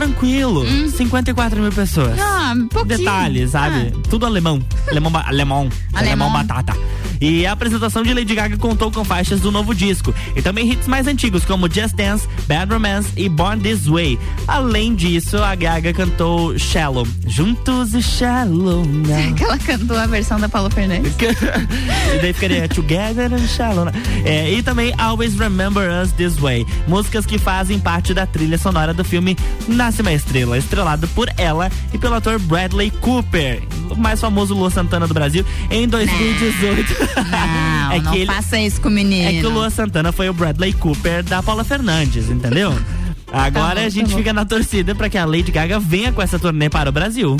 tranquilo, 0.02 0.64
54 0.90 1.60
mil 1.60 1.70
pessoas. 1.70 2.18
Ah, 2.18 2.54
pouquinho. 2.70 2.98
Detalhes, 2.98 3.50
sabe? 3.50 3.92
Tudo 4.10 4.26
alemão. 4.26 4.60
Alemão, 4.88 5.12
alemão. 5.16 5.22
Alemão. 5.24 5.70
Alemão 5.94 6.32
batata. 6.32 6.74
E 7.22 7.46
a 7.46 7.52
apresentação 7.52 8.02
de 8.02 8.12
Lady 8.12 8.34
Gaga 8.34 8.56
contou 8.56 8.90
com 8.90 9.04
faixas 9.04 9.40
do 9.40 9.52
novo 9.52 9.72
disco 9.72 10.12
e 10.34 10.42
também 10.42 10.68
hits 10.68 10.88
mais 10.88 11.06
antigos 11.06 11.44
como 11.44 11.72
Just 11.72 11.94
Dance, 11.94 12.26
Bad 12.48 12.72
Romance 12.72 13.10
e 13.16 13.28
Born 13.28 13.62
This 13.62 13.86
Way. 13.86 14.18
Além 14.48 14.92
disso, 14.92 15.38
a 15.38 15.54
Gaga 15.54 15.92
cantou 15.92 16.58
Shallow. 16.58 17.06
Juntos 17.28 17.94
e 17.94 18.02
Shallow 18.02 18.84
now. 18.84 19.34
Que 19.36 19.44
ela 19.44 19.56
cantou 19.56 19.96
a 19.96 20.06
versão 20.06 20.40
da 20.40 20.48
Paula 20.48 20.68
Fernandes. 20.68 21.14
e 22.12 22.18
daí 22.18 22.32
ficaria 22.32 22.68
Together 22.68 23.32
and 23.32 23.46
Shallow. 23.46 23.86
É, 24.24 24.50
e 24.50 24.60
também 24.60 24.92
Always 24.98 25.36
Remember 25.36 25.88
Us 26.02 26.10
This 26.10 26.34
Way. 26.40 26.66
Músicas 26.88 27.24
que 27.24 27.38
fazem 27.38 27.78
parte 27.78 28.12
da 28.12 28.26
trilha 28.26 28.58
sonora 28.58 28.92
do 28.92 29.04
filme 29.04 29.36
Nasce 29.68 29.91
uma 30.00 30.12
Estrela, 30.12 30.56
estrelado 30.56 31.06
por 31.08 31.28
ela 31.36 31.70
e 31.92 31.98
pelo 31.98 32.14
ator 32.14 32.38
Bradley 32.38 32.90
Cooper, 32.90 33.62
o 33.90 33.94
mais 33.96 34.20
famoso 34.20 34.54
Lua 34.54 34.70
Santana 34.70 35.06
do 35.06 35.12
Brasil, 35.14 35.44
em 35.70 35.86
2018. 35.86 36.96
Não, 37.30 37.92
É 37.92 37.98
não 38.00 38.12
que 38.12 38.18
ele- 38.20 38.26
faça 38.26 38.58
isso 38.58 38.80
com 38.80 38.88
o 38.88 38.92
menino. 38.92 39.28
É 39.28 39.32
que 39.40 39.46
o 39.46 39.50
Lua 39.50 39.68
Santana 39.70 40.12
foi 40.12 40.28
o 40.28 40.32
Bradley 40.32 40.72
Cooper 40.72 41.22
da 41.22 41.42
Paula 41.42 41.64
Fernandes, 41.64 42.30
entendeu? 42.30 42.72
Agora 43.32 43.80
bom, 43.80 43.86
a 43.86 43.88
gente 43.88 44.10
tá 44.10 44.16
fica 44.16 44.32
na 44.32 44.44
torcida 44.44 44.94
pra 44.94 45.08
que 45.08 45.16
a 45.16 45.24
Lady 45.24 45.50
Gaga 45.50 45.78
venha 45.80 46.12
com 46.12 46.20
essa 46.20 46.38
turnê 46.38 46.68
para 46.68 46.90
o 46.90 46.92
Brasil. 46.92 47.36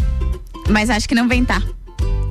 Mas 0.69 0.89
acho 0.89 1.07
que 1.09 1.15
não 1.15 1.29
vem 1.29 1.45
tá. 1.45 1.61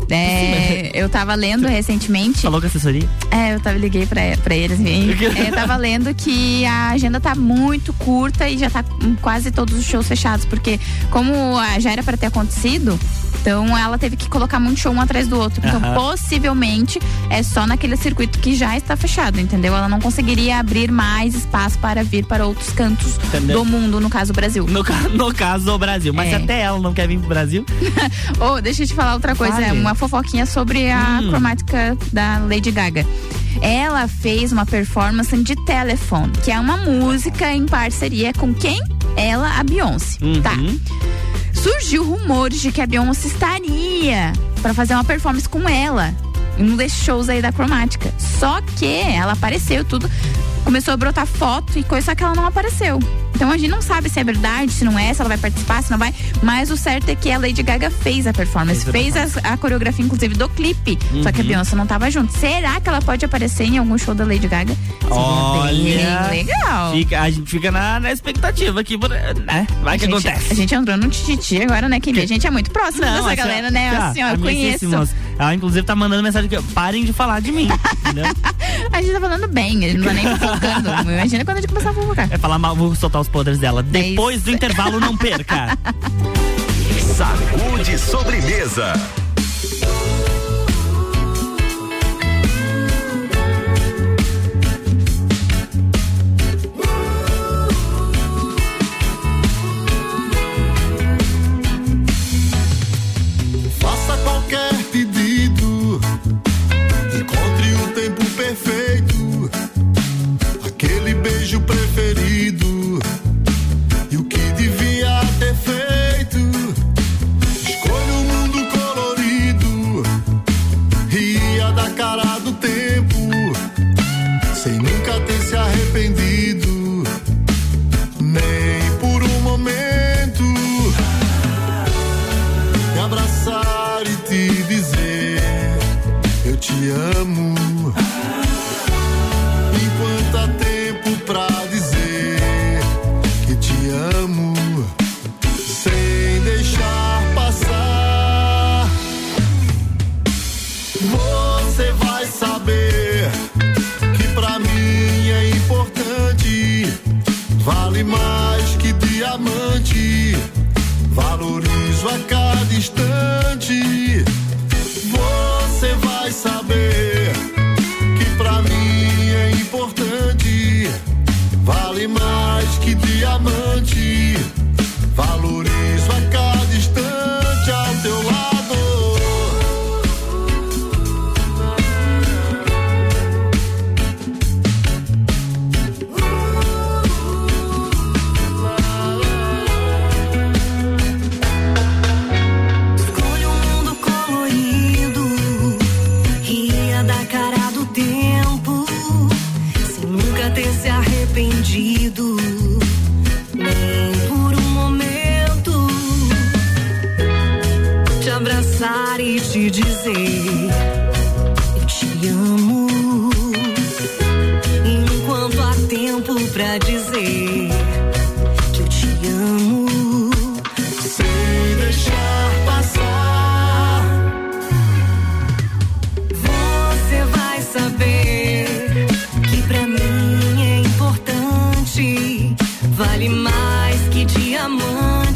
É, 0.10 0.92
eu 0.94 1.08
tava 1.10 1.34
lendo 1.36 1.68
recentemente. 1.68 2.42
Falou 2.42 2.60
com 2.60 2.68
a 2.68 2.70
assessoria? 2.70 3.08
É, 3.30 3.54
eu 3.54 3.60
tava, 3.60 3.78
liguei 3.78 4.06
pra, 4.06 4.22
pra 4.44 4.56
eles. 4.56 4.80
E, 4.92 5.12
é, 5.40 5.50
eu 5.50 5.54
tava 5.54 5.76
lendo 5.78 6.14
que 6.14 6.66
a 6.66 6.90
agenda 6.90 7.20
tá 7.20 7.34
muito 7.36 7.94
curta 7.94 8.50
e 8.50 8.58
já 8.58 8.70
tá 8.70 8.84
quase 9.22 9.52
todos 9.52 9.78
os 9.78 9.86
shows 9.86 10.08
fechados. 10.08 10.46
Porque, 10.46 10.80
como 11.10 11.34
já 11.80 11.92
era 11.92 12.04
pra 12.04 12.18
ter 12.18 12.26
acontecido, 12.28 13.00
então 13.42 13.78
ela 13.78 13.98
teve 13.98 14.16
que 14.16 14.28
colocar 14.30 14.60
muito 14.60 14.80
show 14.80 14.92
um 14.92 15.00
atrás 15.02 15.28
do 15.28 15.40
outro. 15.40 15.62
Então, 15.66 15.82
possivelmente, 15.94 17.00
é 17.30 17.42
só 17.44 17.66
naquele 17.66 17.96
circuito 17.96 18.40
que 18.40 18.56
já 18.56 18.76
está 18.78 18.96
fechado, 18.96 19.40
entendeu? 19.40 19.76
Ela 19.76 19.88
não 19.90 20.00
conseguiria 20.00 20.58
abrir 20.60 20.92
mais 20.92 21.36
espaço 21.36 21.78
para 21.80 22.04
vir 22.04 22.26
para 22.26 22.46
outros 22.46 22.70
cantos 22.72 23.18
Entendeu? 23.18 23.60
do 23.60 23.66
mundo, 23.66 24.00
no 24.00 24.10
caso, 24.10 24.32
o 24.32 24.36
Brasil. 24.36 24.66
No, 24.68 24.84
no 25.16 25.34
caso, 25.34 25.72
o 25.74 25.78
Brasil. 25.78 26.14
Mas 26.14 26.32
É. 26.34 26.36
até 26.36 26.62
ela 26.62 26.80
não 26.80 26.94
quer 26.94 27.08
vir 27.08 27.20
pro 27.20 27.30
Brasil. 27.30 27.66
Ô, 28.40 28.60
deixa 28.62 28.84
eu 28.84 28.88
te 28.88 28.94
falar 28.94 29.14
outra 29.14 29.36
coisa, 29.36 29.54
Fale. 29.56 29.80
uma 29.80 29.96
fofoquinha 30.02 30.48
sobre 30.48 30.90
a 30.90 31.20
Hum. 31.22 31.30
cromática 31.30 31.96
da 32.12 32.40
Lady 32.40 32.72
Gaga. 32.72 33.06
Ela 33.62 34.08
fez 34.08 34.52
uma 34.52 34.66
performance 34.66 35.36
de 35.44 35.56
Telephone, 35.66 36.32
que 36.44 36.50
é 36.52 36.60
uma 36.60 36.78
música 36.78 37.54
em 37.54 37.68
parceria 37.68 38.34
com 38.34 38.52
quem? 38.54 38.82
Ela, 39.16 39.60
a 39.60 39.64
Beyoncé. 39.64 40.18
Uhum. 40.22 40.42
Tá. 40.42 40.54
Surgiu 41.54 42.04
rumores 42.04 42.60
de 42.62 42.72
que 42.72 42.82
a 42.82 42.88
Beyoncé 42.88 43.28
estaria 43.28 44.34
pra 44.62 44.74
fazer 44.74 44.96
uma 44.96 45.04
performance 45.04 45.48
com 45.48 45.68
ela. 45.70 46.12
em 46.58 46.72
Um 46.72 46.76
desses 46.76 47.04
shows 47.04 47.30
aí 47.30 47.42
da 47.42 47.52
cromática. 47.52 48.12
Só 48.18 48.60
que 48.78 48.86
ela 48.86 49.34
apareceu 49.34 49.86
tudo. 49.86 50.10
Começou 50.63 50.93
a 50.93 50.97
brotar 50.97 51.26
foto 51.26 51.78
e 51.78 51.84
coisa, 51.84 52.06
só 52.08 52.15
que 52.15 52.24
ela 52.24 52.34
não 52.36 52.45
apareceu. 52.45 53.00
Então 53.36 53.50
a 53.50 53.58
gente 53.58 53.69
não 53.71 53.82
sabe 53.82 54.08
se 54.10 54.19
é 54.19 54.24
verdade, 54.24 54.71
se 54.71 54.86
não 54.86 54.97
é, 55.00 55.12
se 55.13 55.19
ela 55.19 55.28
vai 55.30 55.38
participar, 55.38 55.82
se 55.82 55.89
não 55.89 55.97
vai. 55.97 56.13
Mas 56.43 56.69
o 56.69 56.78
certo 56.78 57.10
é 57.10 57.15
que 57.15 57.32
a 57.32 57.38
Lady 57.39 57.63
Gaga 57.63 57.89
fez 57.89 58.28
a 58.28 58.34
performance, 58.34 58.86
Fez 58.91 59.15
a 59.17 59.21
a, 59.50 59.54
a 59.54 59.58
coreografia, 59.58 60.06
inclusive, 60.06 60.36
do 60.36 60.47
clipe. 60.50 60.97
Só 61.24 61.32
que 61.32 61.39
a 61.39 61.43
Uhum. 61.43 61.47
Beyoncé 61.47 61.76
não 61.76 61.88
tava 61.88 62.10
junto. 62.12 62.32
Será 62.38 62.80
que 62.80 62.88
ela 62.88 63.02
pode 63.02 63.26
aparecer 63.26 63.63
em 63.65 63.78
algum 63.80 63.97
show 63.97 64.13
da 64.13 64.24
Lady 64.26 64.47
Gaga? 64.47 64.76
Olha. 65.10 66.28
bem 66.30 66.43
legal. 66.45 66.91
Fica- 66.93 67.21
a 67.21 67.30
gente 67.30 67.50
fica 67.50 67.71
na, 67.71 68.00
na 68.00 68.12
expectativa 68.12 68.80
aqui, 68.82 68.97
né? 69.45 69.67
Vai 69.82 69.97
que 69.97 70.06
a 70.06 70.08
gente, 70.10 70.28
acontece. 70.28 70.52
A 70.54 70.56
gente 70.56 70.76
entrou 70.76 70.97
no 70.97 71.10
tititi 71.10 71.62
agora, 71.62 71.89
né, 71.89 72.00
Kim? 72.00 72.17
A 72.19 72.26
gente 72.26 72.45
é 72.45 72.52
muito 72.52 72.69
próximo 72.71 73.04
dessa 73.04 73.32
a 73.32 73.36
galera, 73.36 73.71
né? 73.71 73.91
tá, 73.91 74.08
Assim, 74.10 74.24
ó, 74.24 74.30
eu 74.30 74.38
conheço. 74.39 74.86
Ela, 75.39 75.56
inclusive, 75.56 75.86
tá 75.86 75.95
mandando 75.95 76.21
mensagem 76.21 76.45
aqui, 76.47 76.58
ó, 76.58 76.62
parem 76.74 77.04
de 77.04 77.13
falar 77.13 77.41
de 77.41 77.52
mim? 77.52 77.67
A 78.93 79.02
gente 79.02 79.13
tá 79.13 79.19
falando 79.19 79.47
bem, 79.47 79.84
ele 79.84 79.97
não 79.97 80.06
tá 80.06 80.13
nem 80.13 80.26
fofocando. 80.52 80.90
Imagina 81.12 81.46
quando 81.46 81.58
a 81.58 81.62
gente 81.62 81.70
começar 81.70 81.90
a 81.90 81.94
fofocar. 81.94 82.28
É 82.32 82.38
falar 82.38 82.60
mal, 82.60 82.76
vou 82.76 82.96
soltar 82.96 83.22
os 83.22 83.28
podres 83.28 83.60
dela. 83.60 83.82
Depois 83.84 84.44
do 84.44 84.52
intervalo, 84.52 85.00
não 85.00 85.16
perca. 85.16 85.78
Sacude 87.16 87.98
sobremesa. 87.98 88.94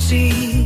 see. 0.06 0.65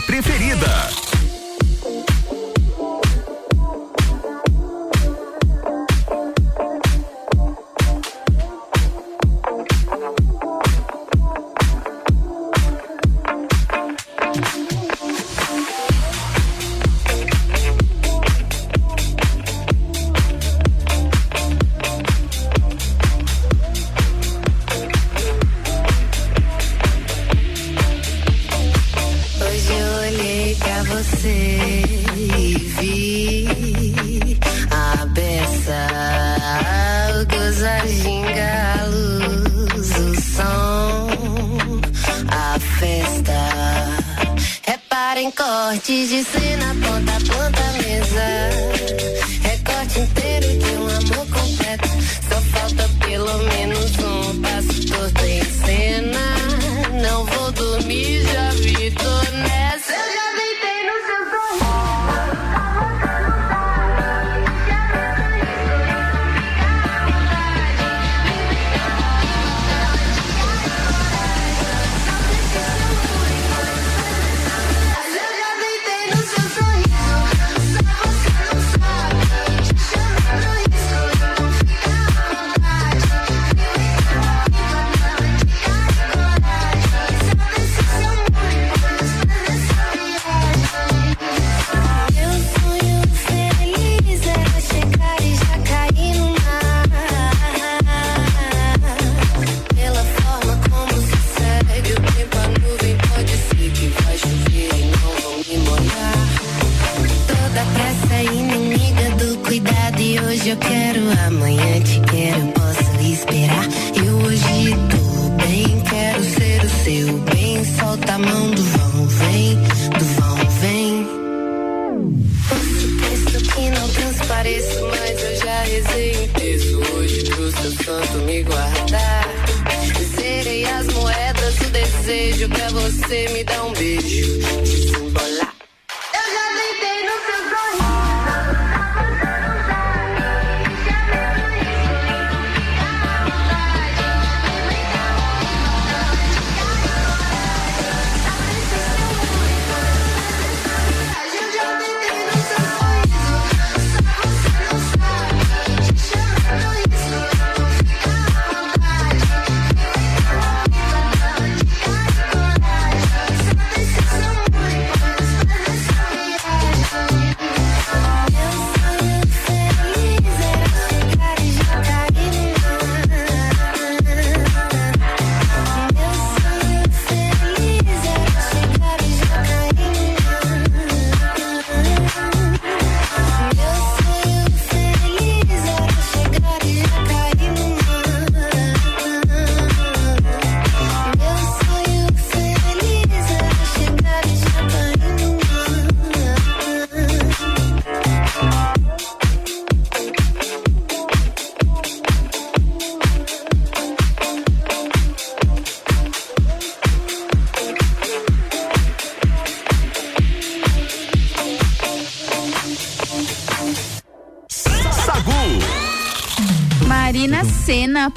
Preferida. 0.00 0.77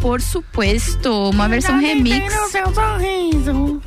Por 0.02 0.20
supuesto. 0.22 1.30
Uma 1.30 1.48
versão 1.48 1.80
remix. 1.80 2.34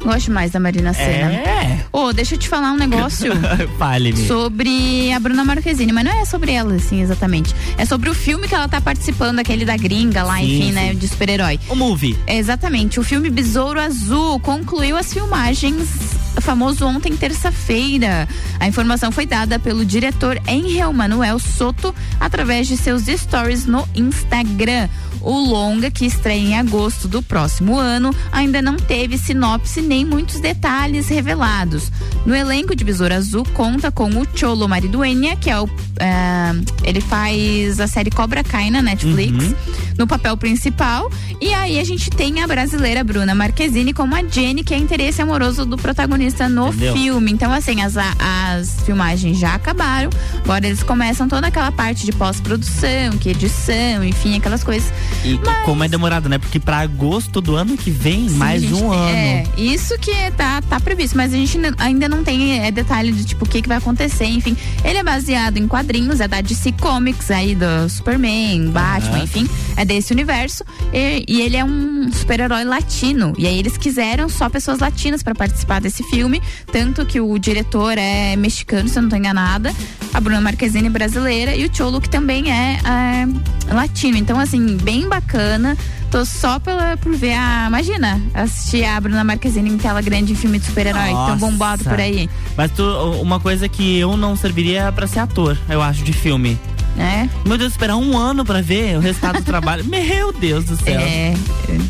Gosto 0.02 0.30
mais 0.30 0.52
da 0.52 0.60
Marina 0.60 0.92
Senna. 0.94 1.32
É. 1.32 1.84
Ô, 1.92 2.12
deixa 2.12 2.34
eu 2.36 2.38
te 2.38 2.48
falar 2.48 2.72
um 2.72 2.76
negócio. 2.76 3.32
Fale-me. 3.78 4.26
sobre 4.26 5.12
a 5.12 5.18
Bruna 5.18 5.44
Marquezine, 5.44 5.92
mas 5.92 6.04
não 6.04 6.12
é 6.12 6.24
sobre 6.24 6.52
ela, 6.52 6.74
assim, 6.74 7.02
exatamente. 7.02 7.54
É 7.76 7.84
sobre 7.84 8.08
o 8.08 8.14
filme 8.14 8.46
que 8.46 8.54
ela 8.54 8.68
tá 8.68 8.80
participando, 8.80 9.40
aquele 9.40 9.64
da 9.64 9.76
gringa 9.76 10.22
lá, 10.22 10.36
Sim, 10.38 10.44
enfim, 10.44 10.66
sim. 10.68 10.72
né, 10.72 10.94
de 10.94 11.08
super-herói. 11.08 11.58
O 11.68 11.74
movie. 11.74 12.16
Exatamente. 12.26 13.00
O 13.00 13.02
filme 13.02 13.28
Besouro 13.28 13.80
Azul 13.80 14.38
concluiu 14.40 14.96
as 14.96 15.12
filmagens 15.12 16.14
famoso 16.40 16.84
ontem, 16.86 17.16
terça-feira. 17.16 18.28
A 18.58 18.66
informação 18.66 19.10
foi 19.12 19.24
dada 19.26 19.58
pelo 19.58 19.84
diretor 19.84 20.40
Henriel 20.46 20.92
Manuel 20.92 21.38
Soto 21.38 21.94
através 22.20 22.66
de 22.66 22.76
seus 22.76 23.04
stories 23.06 23.66
no 23.66 23.86
Instagram. 23.94 24.88
O 25.24 25.38
longa, 25.38 25.90
que 25.90 26.04
estreia 26.04 26.38
em 26.38 26.58
agosto 26.58 27.08
do 27.08 27.22
próximo 27.22 27.78
ano, 27.78 28.14
ainda 28.30 28.60
não 28.60 28.76
teve 28.76 29.16
sinopse 29.16 29.80
nem 29.80 30.04
muitos 30.04 30.38
detalhes 30.38 31.08
revelados. 31.08 31.90
No 32.26 32.34
elenco 32.34 32.76
de 32.76 32.84
Besouro 32.84 33.14
Azul 33.14 33.44
conta 33.54 33.90
com 33.90 34.08
o 34.10 34.26
Cholo 34.34 34.68
Mariduenha, 34.68 35.34
que 35.36 35.48
é 35.48 35.58
o. 35.58 35.66
eh, 35.98 36.52
ele 36.84 37.00
faz 37.00 37.80
a 37.80 37.86
série 37.86 38.10
Cobra 38.10 38.44
Kai 38.44 38.70
na 38.70 38.82
Netflix, 38.82 39.54
no 39.98 40.06
papel 40.06 40.36
principal. 40.36 41.10
E 41.40 41.52
aí 41.54 41.78
a 41.78 41.84
gente 41.84 42.10
tem 42.10 42.42
a 42.42 42.46
brasileira 42.46 43.02
Bruna 43.04 43.34
Marquezine 43.34 43.92
como 43.92 44.14
a 44.14 44.22
Jenny, 44.22 44.62
que 44.64 44.74
é 44.74 44.78
interesse 44.78 45.20
amoroso 45.22 45.64
do 45.64 45.76
protagonista 45.76 46.48
no 46.48 46.68
Entendeu? 46.68 46.92
filme. 46.94 47.32
Então, 47.32 47.52
assim, 47.52 47.80
as, 47.82 47.94
as 47.96 48.80
filmagens 48.84 49.38
já 49.38 49.54
acabaram. 49.54 50.10
Agora 50.42 50.66
eles 50.66 50.82
começam 50.82 51.28
toda 51.28 51.46
aquela 51.48 51.70
parte 51.72 52.04
de 52.04 52.12
pós-produção, 52.12 53.18
que 53.20 53.30
edição, 53.30 54.04
enfim, 54.04 54.36
aquelas 54.36 54.62
coisas. 54.64 54.92
E 55.24 55.38
como 55.64 55.82
é 55.84 55.88
demorado, 55.88 56.28
né? 56.28 56.38
Porque 56.38 56.58
pra 56.60 56.78
agosto 56.78 57.40
do 57.40 57.56
ano 57.56 57.76
que 57.76 57.90
vem, 57.90 58.30
mais 58.30 58.62
Sim, 58.62 58.72
um 58.74 58.78
gente, 58.78 58.94
ano. 58.94 59.16
É, 59.16 59.44
isso 59.56 59.98
que 59.98 60.12
tá, 60.36 60.60
tá 60.62 60.78
previsto, 60.80 61.16
mas 61.16 61.32
a 61.32 61.36
gente 61.36 61.58
ainda- 61.78 62.08
não 62.08 62.22
tem 62.22 62.60
é, 62.60 62.70
detalhe 62.70 63.10
de 63.12 63.24
tipo 63.24 63.44
o 63.44 63.48
que, 63.48 63.62
que 63.62 63.68
vai 63.68 63.78
acontecer, 63.78 64.26
enfim. 64.26 64.56
Ele 64.84 64.98
é 64.98 65.02
baseado 65.02 65.56
em 65.56 65.66
quadrinhos, 65.66 66.20
é 66.20 66.28
da 66.28 66.40
DC 66.40 66.72
Comics 66.72 67.30
aí 67.30 67.54
do 67.54 67.88
Superman, 67.88 68.70
Batman, 68.70 69.14
Aham. 69.16 69.24
enfim, 69.24 69.48
é 69.76 69.83
desse 69.84 70.12
universo. 70.12 70.64
E, 70.92 71.24
e 71.28 71.40
ele 71.40 71.56
é 71.56 71.64
um 71.64 72.10
super-herói 72.12 72.64
latino. 72.64 73.32
E 73.36 73.46
aí 73.46 73.58
eles 73.58 73.76
quiseram 73.76 74.28
só 74.28 74.48
pessoas 74.48 74.78
latinas 74.78 75.22
pra 75.22 75.34
participar 75.34 75.80
desse 75.80 76.02
filme, 76.04 76.42
tanto 76.72 77.04
que 77.04 77.20
o 77.20 77.38
diretor 77.38 77.96
é 77.98 78.36
mexicano, 78.36 78.88
se 78.88 78.98
eu 78.98 79.02
não 79.02 79.08
tô 79.10 79.16
enganada, 79.16 79.74
a 80.12 80.20
Bruna 80.20 80.40
Marquezine 80.40 80.86
é 80.86 80.90
brasileira 80.90 81.54
e 81.54 81.64
o 81.64 81.74
Cholo 81.74 82.00
que 82.00 82.08
também 82.08 82.50
é, 82.50 82.78
é, 82.84 83.74
latino. 83.74 84.16
Então 84.16 84.38
assim, 84.38 84.76
bem 84.78 85.08
bacana. 85.08 85.76
Tô 86.10 86.24
só 86.24 86.60
pela, 86.60 86.96
por 86.96 87.12
ver 87.16 87.34
a. 87.34 87.66
Imagina, 87.66 88.22
assistir 88.32 88.84
a 88.84 89.00
Bruna 89.00 89.24
Marquezine 89.24 89.68
em 89.68 89.76
tela 89.76 90.00
grande 90.00 90.32
em 90.32 90.36
filme 90.36 90.60
de 90.60 90.66
super-herói, 90.66 91.10
tão 91.10 91.36
bombado 91.38 91.82
por 91.82 91.98
aí. 91.98 92.30
Mas 92.56 92.70
tu, 92.70 92.84
uma 93.20 93.40
coisa 93.40 93.68
que 93.68 93.98
eu 93.98 94.16
não 94.16 94.36
serviria 94.36 94.92
pra 94.92 95.08
ser 95.08 95.18
ator, 95.18 95.58
eu 95.68 95.82
acho, 95.82 96.04
de 96.04 96.12
filme. 96.12 96.56
Né? 96.96 97.28
Meu 97.44 97.58
Deus, 97.58 97.72
esperar 97.72 97.96
um 97.96 98.16
ano 98.16 98.44
pra 98.44 98.60
ver 98.60 98.96
o 98.96 99.00
resultado 99.00 99.40
do 99.40 99.44
trabalho. 99.44 99.84
Meu 99.88 100.32
Deus 100.32 100.64
do 100.64 100.76
céu. 100.76 101.00
É, 101.00 101.34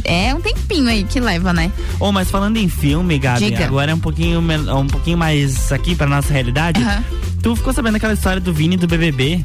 é 0.04 0.34
um 0.34 0.40
tempinho 0.40 0.88
aí 0.88 1.04
que 1.04 1.20
leva, 1.20 1.52
né? 1.52 1.70
Oh, 2.00 2.10
mas 2.10 2.30
falando 2.30 2.56
em 2.56 2.68
filme, 2.68 3.18
Gabi, 3.18 3.50
Diga. 3.50 3.64
agora 3.64 3.92
é 3.92 3.94
um 3.94 3.98
pouquinho, 3.98 4.40
um 4.40 4.86
pouquinho 4.86 5.18
mais 5.18 5.70
aqui 5.72 5.94
pra 5.94 6.06
nossa 6.06 6.32
realidade. 6.32 6.80
Tu 7.42 7.54
ficou 7.56 7.72
sabendo 7.72 7.96
aquela 7.96 8.14
história 8.14 8.40
do 8.40 8.52
Vini 8.54 8.76
do 8.76 8.86
BBB? 8.86 9.44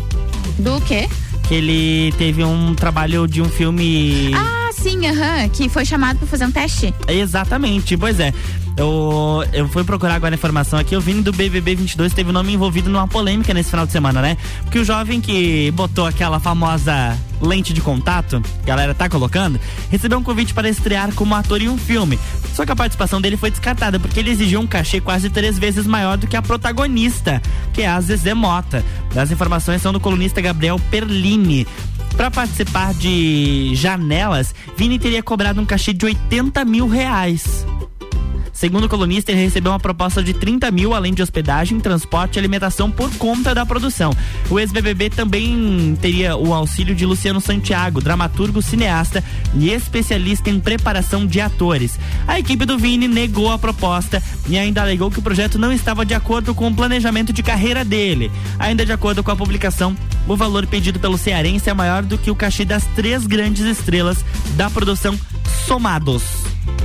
Do 0.59 0.79
quê? 0.81 1.09
Que 1.43 1.55
ele 1.55 2.13
teve 2.17 2.43
um 2.43 2.73
trabalho 2.73 3.27
de 3.27 3.41
um 3.41 3.49
filme. 3.49 4.31
Ah, 4.35 4.68
sim, 4.79 5.05
aham, 5.07 5.49
que 5.49 5.67
foi 5.67 5.85
chamado 5.85 6.17
pra 6.17 6.27
fazer 6.27 6.45
um 6.45 6.51
teste. 6.51 6.93
Exatamente, 7.07 7.97
pois 7.97 8.19
é. 8.19 8.33
Eu, 8.77 9.43
eu 9.51 9.67
fui 9.67 9.83
procurar 9.83 10.15
agora 10.15 10.33
a 10.33 10.37
informação 10.37 10.79
aqui. 10.79 10.95
O 10.95 11.01
Vini 11.01 11.21
do 11.21 11.33
BBB 11.33 11.75
22 11.75 12.13
teve 12.13 12.29
o 12.29 12.33
nome 12.33 12.53
envolvido 12.53 12.89
numa 12.89 13.07
polêmica 13.07 13.53
nesse 13.53 13.69
final 13.69 13.85
de 13.85 13.91
semana, 13.91 14.21
né? 14.21 14.37
Porque 14.63 14.79
o 14.79 14.85
jovem 14.85 15.19
que 15.19 15.69
botou 15.71 16.05
aquela 16.05 16.39
famosa 16.39 17.17
lente 17.41 17.73
de 17.73 17.81
contato, 17.81 18.41
que 18.63 18.71
a 18.71 18.75
galera 18.75 18.93
tá 18.93 19.09
colocando, 19.09 19.59
recebeu 19.89 20.17
um 20.17 20.23
convite 20.23 20.53
para 20.53 20.69
estrear 20.69 21.13
como 21.13 21.35
ator 21.35 21.61
em 21.61 21.67
um 21.67 21.77
filme. 21.77 22.17
Só 22.53 22.65
que 22.65 22.71
a 22.71 22.75
participação 22.75 23.19
dele 23.19 23.35
foi 23.35 23.51
descartada 23.51 23.99
porque 23.99 24.19
ele 24.19 24.29
exigiu 24.29 24.61
um 24.61 24.67
cachê 24.67 25.01
quase 25.01 25.29
três 25.29 25.59
vezes 25.59 25.85
maior 25.85 26.17
do 26.17 26.27
que 26.27 26.37
a 26.37 26.41
protagonista, 26.41 27.41
que 27.73 27.81
é 27.81 27.87
a 27.87 27.99
Zezé 27.99 28.33
Mota. 28.33 28.83
As 29.13 29.29
informações 29.29 29.81
são 29.81 29.91
do 29.91 29.99
colunista 29.99 30.39
Gabriel 30.39 30.79
Perlini. 30.89 31.67
Para 32.19 32.29
participar 32.29 32.93
de 32.95 33.71
Janelas, 33.75 34.53
Vini 34.75 34.99
teria 34.99 35.23
cobrado 35.23 35.61
um 35.61 35.65
cachê 35.65 35.93
de 35.93 36.05
80 36.05 36.65
mil 36.65 36.85
reais. 36.85 37.65
Segundo 38.51 38.87
o 38.87 38.89
colunista, 38.89 39.31
ele 39.31 39.39
recebeu 39.39 39.71
uma 39.71 39.79
proposta 39.79 40.21
de 40.21 40.33
30 40.33 40.69
mil, 40.69 40.93
além 40.93 41.13
de 41.13 41.21
hospedagem, 41.23 41.79
transporte 41.79 42.35
e 42.35 42.39
alimentação 42.39 42.91
por 42.91 43.09
conta 43.15 43.55
da 43.55 43.65
produção. 43.65 44.11
O 44.49 44.59
ex-BBB 44.59 45.11
também 45.11 45.97
teria 46.01 46.35
o 46.35 46.53
auxílio 46.53 46.93
de 46.93 47.05
Luciano 47.05 47.39
Santiago, 47.39 48.01
dramaturgo, 48.01 48.61
cineasta 48.61 49.23
e 49.55 49.69
especialista 49.69 50.49
em 50.49 50.59
preparação 50.59 51.25
de 51.25 51.39
atores. 51.39 51.97
A 52.27 52.37
equipe 52.37 52.65
do 52.65 52.77
Vini 52.77 53.07
negou 53.07 53.49
a 53.49 53.57
proposta 53.57 54.21
e 54.49 54.57
ainda 54.57 54.81
alegou 54.81 55.09
que 55.09 55.19
o 55.19 55.23
projeto 55.23 55.57
não 55.57 55.71
estava 55.71 56.05
de 56.05 56.13
acordo 56.13 56.53
com 56.53 56.67
o 56.67 56.75
planejamento 56.75 57.31
de 57.31 57.41
carreira 57.41 57.85
dele. 57.85 58.29
Ainda 58.59 58.85
de 58.85 58.91
acordo 58.91 59.23
com 59.23 59.31
a 59.31 59.37
publicação, 59.37 59.95
o 60.29 60.37
valor 60.37 60.65
pedido 60.67 60.99
pelo 60.99 61.17
cearense 61.17 61.69
é 61.69 61.73
maior 61.73 62.03
do 62.03 62.17
que 62.17 62.29
o 62.29 62.35
cachê 62.35 62.63
das 62.63 62.85
três 62.95 63.25
grandes 63.25 63.65
estrelas 63.65 64.23
da 64.55 64.69
produção 64.69 65.19
somados. 65.65 66.23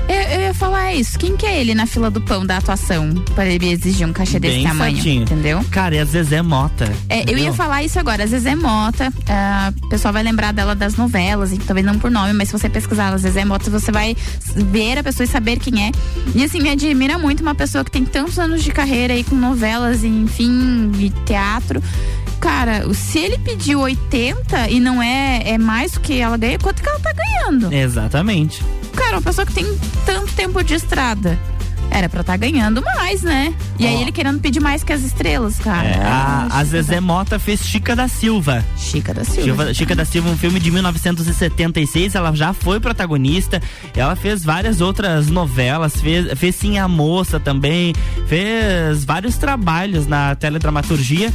Eu, 0.08 0.14
eu 0.14 0.40
ia 0.40 0.54
falar 0.54 0.94
isso. 0.94 1.18
Quem 1.18 1.36
que 1.36 1.46
é 1.46 1.60
ele 1.60 1.74
na 1.74 1.86
fila 1.86 2.10
do 2.10 2.20
pão 2.20 2.44
da 2.44 2.58
atuação 2.58 3.14
para 3.34 3.46
ele 3.46 3.70
exigir 3.70 4.06
um 4.06 4.12
cachê 4.12 4.38
desse 4.38 4.56
Bem 4.56 4.66
tamanho? 4.66 4.94
certinho. 4.94 5.22
Entendeu? 5.22 5.64
Cara, 5.70 5.96
é 5.96 6.00
a 6.00 6.04
Zezé 6.04 6.42
Mota. 6.42 6.90
É, 7.08 7.30
eu 7.30 7.38
ia 7.38 7.52
falar 7.52 7.82
isso 7.82 7.98
agora. 7.98 8.24
A 8.24 8.26
Zezé 8.26 8.54
Mota, 8.54 9.12
ah, 9.28 9.72
o 9.82 9.88
pessoal 9.88 10.12
vai 10.12 10.22
lembrar 10.22 10.52
dela 10.52 10.74
das 10.74 10.96
novelas, 10.96 11.52
e 11.52 11.58
talvez 11.58 11.86
não 11.86 11.98
por 11.98 12.10
nome, 12.10 12.32
mas 12.32 12.48
se 12.48 12.58
você 12.58 12.68
pesquisar 12.68 13.12
a 13.12 13.16
Zezé 13.16 13.44
Mota, 13.44 13.70
você 13.70 13.90
vai 13.90 14.16
ver 14.56 14.98
a 14.98 15.02
pessoa 15.02 15.24
e 15.24 15.28
saber 15.28 15.58
quem 15.58 15.86
é. 15.86 15.92
E 16.34 16.44
assim, 16.44 16.60
me 16.60 16.68
admira 16.70 17.18
muito 17.18 17.40
uma 17.40 17.54
pessoa 17.54 17.84
que 17.84 17.90
tem 17.90 18.04
tantos 18.04 18.38
anos 18.38 18.62
de 18.62 18.70
carreira 18.70 19.14
aí 19.14 19.24
com 19.24 19.36
novelas, 19.36 20.02
e, 20.02 20.08
enfim, 20.08 20.90
de 20.90 21.10
teatro. 21.24 21.82
Cara, 22.40 22.92
se 22.92 23.18
ele 23.18 23.38
pediu 23.38 23.80
80 23.80 24.70
e 24.70 24.80
não 24.80 25.02
é, 25.02 25.42
é 25.44 25.58
mais 25.58 25.92
do 25.92 26.00
que 26.00 26.18
ela 26.20 26.36
ganha, 26.36 26.58
quanto 26.58 26.82
que 26.82 26.88
ela 26.88 27.00
tá 27.00 27.12
ganhando? 27.12 27.72
Exatamente. 27.72 28.62
Cara, 28.94 29.16
uma 29.16 29.22
pessoa 29.22 29.46
que 29.46 29.52
tem 29.52 29.66
tanto 30.04 30.32
tempo 30.34 30.62
de 30.62 30.74
estrada. 30.74 31.38
Era 31.90 32.08
pra 32.08 32.22
estar 32.22 32.36
ganhando 32.36 32.82
mais, 32.82 33.22
né? 33.22 33.54
E 33.78 33.86
aí 33.86 33.96
Ó. 33.96 34.00
ele 34.00 34.10
querendo 34.10 34.40
pedir 34.40 34.58
mais 34.58 34.82
que 34.82 34.92
as 34.92 35.02
estrelas, 35.02 35.58
cara. 35.58 35.86
É, 35.86 36.02
a, 36.02 36.48
a 36.50 36.64
Zezé 36.64 36.98
Mota 36.98 37.38
fez 37.38 37.60
Chica 37.60 37.94
da 37.94 38.08
Silva. 38.08 38.64
Chica 38.76 39.14
da 39.14 39.22
Silva. 39.24 39.66
Chica, 39.66 39.74
Chica 39.74 39.94
da 39.94 40.04
Silva, 40.04 40.30
um 40.30 40.36
filme 40.36 40.58
de 40.58 40.70
1976, 40.72 42.14
ela 42.14 42.34
já 42.34 42.52
foi 42.52 42.80
protagonista. 42.80 43.62
Ela 43.94 44.16
fez 44.16 44.44
várias 44.44 44.80
outras 44.80 45.28
novelas, 45.28 46.00
fez, 46.00 46.36
fez 46.36 46.56
Sim 46.56 46.78
a 46.78 46.88
Moça 46.88 47.38
também, 47.38 47.92
fez 48.26 49.04
vários 49.04 49.36
trabalhos 49.36 50.06
na 50.06 50.34
teledramaturgia. 50.34 51.32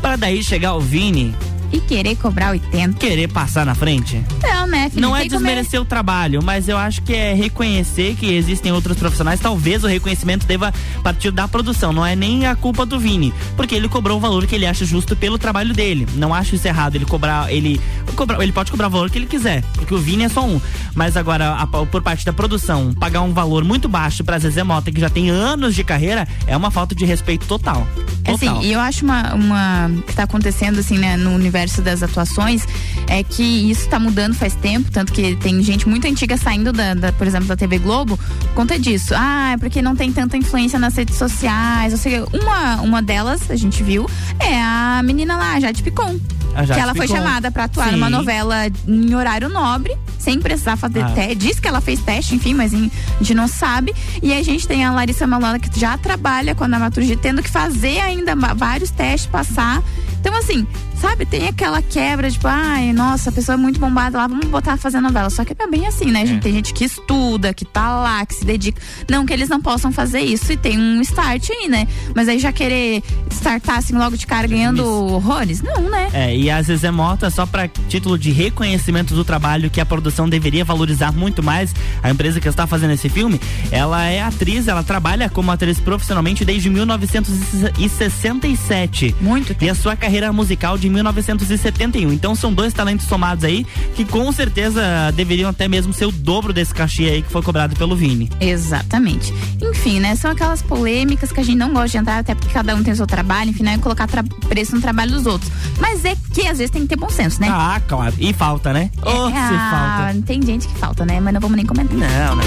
Para 0.00 0.16
daí 0.16 0.42
chegar 0.42 0.74
o 0.74 0.80
Vini 0.80 1.34
E 1.72 1.78
querer 1.80 2.16
cobrar 2.16 2.50
80. 2.50 2.98
querer 2.98 3.28
passar 3.28 3.64
na 3.64 3.74
frente. 3.74 4.20
Não, 4.42 4.66
né, 4.66 4.88
filho? 4.90 5.02
Não 5.02 5.16
é 5.16 5.24
desmerecer 5.26 5.80
o 5.80 5.84
trabalho, 5.84 6.42
mas 6.42 6.68
eu 6.68 6.76
acho 6.76 7.02
que 7.02 7.14
é 7.14 7.32
reconhecer 7.32 8.16
que 8.16 8.32
existem 8.34 8.72
outros 8.72 8.96
profissionais. 8.96 9.38
Talvez 9.40 9.84
o 9.84 9.86
reconhecimento 9.86 10.46
deva 10.46 10.72
partir 11.02 11.30
da 11.30 11.46
produção, 11.46 11.92
não 11.92 12.04
é 12.04 12.16
nem 12.16 12.46
a 12.46 12.56
culpa 12.56 12.84
do 12.84 12.98
Vini, 12.98 13.32
porque 13.56 13.74
ele 13.74 13.88
cobrou 13.88 14.16
o 14.18 14.20
valor 14.20 14.46
que 14.46 14.54
ele 14.54 14.66
acha 14.66 14.84
justo 14.84 15.14
pelo 15.14 15.38
trabalho 15.38 15.72
dele. 15.72 16.06
Não 16.16 16.34
acho 16.34 16.54
isso 16.56 16.66
errado 16.66 16.96
ele 16.96 17.04
cobrar, 17.04 17.52
ele 17.52 17.80
cobrar, 18.16 18.42
ele 18.42 18.52
pode 18.52 18.70
cobrar 18.70 18.88
o 18.88 18.90
valor 18.90 19.08
que 19.10 19.18
ele 19.18 19.26
quiser, 19.26 19.62
porque 19.74 19.94
o 19.94 19.98
Vini 19.98 20.24
é 20.24 20.28
só 20.28 20.44
um. 20.44 20.60
Mas 20.94 21.16
agora 21.16 21.52
a- 21.54 21.66
por 21.66 22.02
parte 22.02 22.24
da 22.24 22.32
produção, 22.32 22.92
pagar 22.94 23.20
um 23.22 23.32
valor 23.32 23.62
muito 23.64 23.88
baixo 23.88 24.24
pra 24.24 24.38
Zezé 24.38 24.64
Mota, 24.64 24.90
que 24.90 25.00
já 25.00 25.08
tem 25.08 25.30
anos 25.30 25.74
de 25.74 25.84
carreira, 25.84 26.26
é 26.48 26.56
uma 26.56 26.70
falta 26.70 26.94
de 26.96 27.04
respeito 27.04 27.46
total. 27.46 27.86
Total. 28.24 28.34
Assim, 28.34 28.66
e 28.66 28.72
eu 28.72 28.80
acho 28.80 29.04
uma, 29.04 29.34
uma 29.34 29.90
que 30.06 30.14
tá 30.14 30.24
acontecendo 30.24 30.80
assim, 30.80 30.98
né, 30.98 31.16
no 31.16 31.30
universo 31.30 31.59
das 31.82 32.02
atuações, 32.02 32.64
é 33.08 33.22
que 33.22 33.42
isso 33.70 33.88
tá 33.88 33.98
mudando 33.98 34.34
faz 34.34 34.54
tempo, 34.54 34.90
tanto 34.90 35.12
que 35.12 35.36
tem 35.36 35.62
gente 35.62 35.88
muito 35.88 36.06
antiga 36.06 36.36
saindo 36.36 36.72
da, 36.72 36.94
da, 36.94 37.12
por 37.12 37.26
exemplo, 37.26 37.46
da 37.48 37.56
TV 37.56 37.78
Globo, 37.78 38.16
por 38.16 38.54
conta 38.54 38.78
disso. 38.78 39.14
Ah, 39.16 39.52
é 39.52 39.56
porque 39.56 39.82
não 39.82 39.94
tem 39.94 40.12
tanta 40.12 40.36
influência 40.36 40.78
nas 40.78 40.94
redes 40.96 41.16
sociais. 41.16 41.92
Ou 41.92 41.98
seja, 41.98 42.24
uma, 42.32 42.80
uma 42.80 43.02
delas, 43.02 43.50
a 43.50 43.56
gente 43.56 43.82
viu, 43.82 44.08
é 44.38 44.60
a 44.60 45.00
menina 45.04 45.36
lá, 45.36 45.54
a 45.54 45.60
Jade 45.60 45.82
Picon. 45.82 46.18
A 46.54 46.64
Jade 46.64 46.72
que 46.74 46.80
ela 46.80 46.94
foi 46.96 47.06
chamada 47.06 47.50
pra 47.52 47.64
atuar 47.64 47.86
Sim. 47.86 47.92
numa 47.92 48.10
novela 48.10 48.56
em 48.88 49.14
horário 49.14 49.48
nobre, 49.48 49.96
sem 50.18 50.40
precisar 50.40 50.76
fazer 50.76 51.02
Ah. 51.02 51.10
teste. 51.10 51.34
Diz 51.36 51.60
que 51.60 51.68
ela 51.68 51.80
fez 51.80 52.00
teste, 52.00 52.34
enfim, 52.34 52.54
mas 52.54 52.72
em- 52.72 52.90
a 53.14 53.18
gente 53.22 53.34
não 53.34 53.46
sabe. 53.46 53.94
E 54.20 54.32
a 54.32 54.42
gente 54.42 54.66
tem 54.66 54.84
a 54.84 54.90
Larissa 54.90 55.26
Malola, 55.28 55.60
que 55.60 55.78
já 55.78 55.96
trabalha 55.96 56.52
com 56.54 56.64
a 56.64 56.68
dramaturgia, 56.68 57.16
tendo 57.16 57.40
que 57.40 57.48
fazer 57.48 58.00
ainda 58.00 58.34
vários 58.56 58.90
testes, 58.90 59.26
passar. 59.30 59.80
Então, 60.20 60.36
assim, 60.36 60.66
sabe, 61.00 61.24
tem 61.24 61.48
aquela 61.48 61.80
quebra, 61.80 62.30
tipo, 62.30 62.46
ai, 62.46 62.92
nossa, 62.92 63.30
a 63.30 63.32
pessoa 63.32 63.54
é 63.54 63.56
muito 63.56 63.80
bombada 63.80 64.18
lá, 64.18 64.26
vamos 64.26 64.44
botar 64.46 64.74
a 64.74 64.76
fazer 64.76 65.00
novela. 65.00 65.30
Só 65.30 65.46
que 65.46 65.54
é 65.58 65.66
bem 65.66 65.86
assim, 65.86 66.10
né, 66.10 66.26
gente? 66.26 66.42
Tem 66.42 66.52
gente 66.52 66.74
que 66.74 66.84
estuda, 66.84 67.54
que 67.54 67.64
tá 67.64 68.00
lá, 68.00 68.26
que 68.26 68.34
se 68.34 68.44
dedica. 68.44 68.78
Não 69.10 69.24
que 69.24 69.32
eles 69.32 69.48
não 69.48 69.62
possam 69.62 69.90
fazer 69.90 70.20
isso 70.20 70.52
e 70.52 70.58
tem 70.58 70.78
um 70.78 71.00
start 71.00 71.48
aí, 71.50 71.68
né? 71.68 71.88
Mas 72.14 72.28
aí 72.28 72.38
já 72.38 72.52
querer 72.52 73.02
startar 73.30 73.78
assim 73.78 73.94
logo 73.94 74.14
de 74.16 74.26
cara 74.26 74.46
ganhando 74.46 74.86
horrores? 74.86 75.62
Não, 75.62 75.88
né? 75.88 76.10
É, 76.12 76.36
e 76.36 76.50
a 76.50 76.60
Zezé 76.60 76.90
Mota, 76.90 77.30
só 77.30 77.46
para 77.46 77.66
título 77.66 78.18
de 78.18 78.30
reconhecimento 78.30 79.14
do 79.14 79.24
trabalho 79.24 79.70
que 79.70 79.80
a 79.80 79.86
produção 79.86 80.28
deveria 80.28 80.66
valorizar 80.66 81.12
muito 81.12 81.42
mais, 81.42 81.74
a 82.02 82.10
empresa 82.10 82.38
que 82.40 82.48
está 82.48 82.66
fazendo 82.66 82.92
esse 82.92 83.08
filme, 83.08 83.40
ela 83.70 84.04
é 84.04 84.20
atriz, 84.20 84.68
ela 84.68 84.82
trabalha 84.82 85.30
como 85.30 85.50
atriz 85.50 85.80
profissionalmente 85.80 86.44
desde 86.44 86.68
1967. 86.68 89.16
Muito. 89.20 89.56
E 89.60 89.70
a 89.70 89.74
sua 89.74 89.96
carreira 89.96 90.09
musical 90.32 90.76
de 90.76 90.88
1971. 90.88 92.12
Então 92.12 92.34
são 92.34 92.52
dois 92.52 92.72
talentos 92.72 93.06
somados 93.06 93.44
aí 93.44 93.66
que 93.94 94.04
com 94.04 94.30
certeza 94.32 94.82
deveriam 95.14 95.50
até 95.50 95.68
mesmo 95.68 95.92
ser 95.92 96.06
o 96.06 96.12
dobro 96.12 96.52
desse 96.52 96.74
cachê 96.74 97.04
aí 97.04 97.22
que 97.22 97.30
foi 97.30 97.42
cobrado 97.42 97.76
pelo 97.76 97.96
Vini. 97.96 98.30
Exatamente. 98.40 99.32
Enfim, 99.62 100.00
né? 100.00 100.16
São 100.16 100.30
aquelas 100.30 100.62
polêmicas 100.62 101.32
que 101.32 101.40
a 101.40 101.42
gente 101.42 101.56
não 101.56 101.72
gosta 101.72 101.88
de 101.88 101.98
entrar, 101.98 102.18
até 102.18 102.34
porque 102.34 102.52
cada 102.52 102.74
um 102.74 102.82
tem 102.82 102.92
o 102.92 102.96
seu 102.96 103.06
trabalho, 103.06 103.50
enfim, 103.50 103.62
não 103.62 103.72
é 103.72 103.78
colocar 103.78 104.08
preço 104.48 104.74
no 104.74 104.80
trabalho 104.80 105.12
dos 105.12 105.26
outros. 105.26 105.50
Mas 105.78 106.04
é 106.04 106.16
que 106.32 106.46
às 106.46 106.58
vezes 106.58 106.70
tem 106.70 106.82
que 106.82 106.88
ter 106.88 106.96
bom 106.96 107.08
senso, 107.08 107.40
né? 107.40 107.48
Ah, 107.50 107.80
claro. 107.86 108.14
E 108.18 108.32
falta, 108.32 108.72
né? 108.72 108.90
É, 108.96 109.08
Oh, 109.08 109.28
se 109.28 109.34
ah, 109.36 110.06
falta. 110.06 110.22
Tem 110.26 110.42
gente 110.42 110.66
que 110.68 110.74
falta, 110.78 111.04
né? 111.04 111.20
Mas 111.20 111.34
não 111.34 111.40
vamos 111.40 111.56
nem 111.56 111.66
comentar. 111.66 111.96
Não, 111.96 112.36
não. 112.36 112.44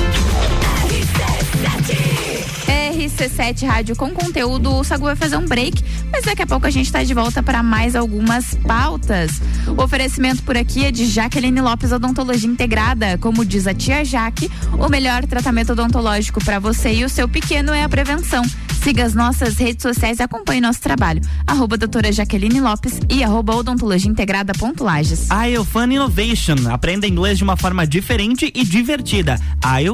RC7 3.03 3.65
Rádio 3.65 3.95
com 3.95 4.09
conteúdo. 4.11 4.73
O 4.73 4.83
Sagu 4.83 5.05
vai 5.05 5.15
fazer 5.15 5.37
um 5.37 5.45
break, 5.45 5.83
mas 6.11 6.23
daqui 6.23 6.41
a 6.41 6.47
pouco 6.47 6.65
a 6.65 6.69
gente 6.69 6.85
está 6.85 7.03
de 7.03 7.13
volta 7.13 7.43
para 7.43 7.61
mais 7.61 7.95
algumas 7.95 8.55
pautas. 8.55 9.41
O 9.77 9.81
oferecimento 9.81 10.43
por 10.43 10.55
aqui 10.55 10.85
é 10.85 10.91
de 10.91 11.05
Jaqueline 11.05 11.61
Lopes 11.61 11.91
Odontologia 11.91 12.49
Integrada. 12.49 13.17
Como 13.17 13.43
diz 13.45 13.67
a 13.67 13.73
tia 13.73 14.05
Jaque, 14.05 14.49
o 14.79 14.89
melhor 14.89 15.25
tratamento 15.25 15.73
odontológico 15.73 16.43
para 16.43 16.59
você 16.59 16.93
e 16.93 17.05
o 17.05 17.09
seu 17.09 17.27
pequeno 17.27 17.73
é 17.73 17.83
a 17.83 17.89
prevenção. 17.89 18.43
Siga 18.84 19.05
as 19.05 19.13
nossas 19.13 19.55
redes 19.55 19.81
sociais 19.81 20.19
e 20.19 20.23
acompanhe 20.23 20.59
nosso 20.59 20.81
trabalho. 20.81 21.21
Arroba 21.47 21.77
doutora 21.77 22.11
Jaqueline 22.11 22.59
Lopes 22.59 22.99
e 23.09 23.23
arroba 23.23 23.55
odontologia 23.55 24.11
integrada 24.11 24.51
ponto 24.53 24.84
Lages. 24.84 25.29
Fun 25.71 25.86
Innovation. 25.86 26.55
Aprenda 26.69 27.07
inglês 27.07 27.38
de 27.38 27.45
uma 27.45 27.55
forma 27.55 27.88
diferente 27.88 28.51
e 28.53 28.65
divertida. 28.65 29.39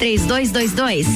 3222 0.00 1.06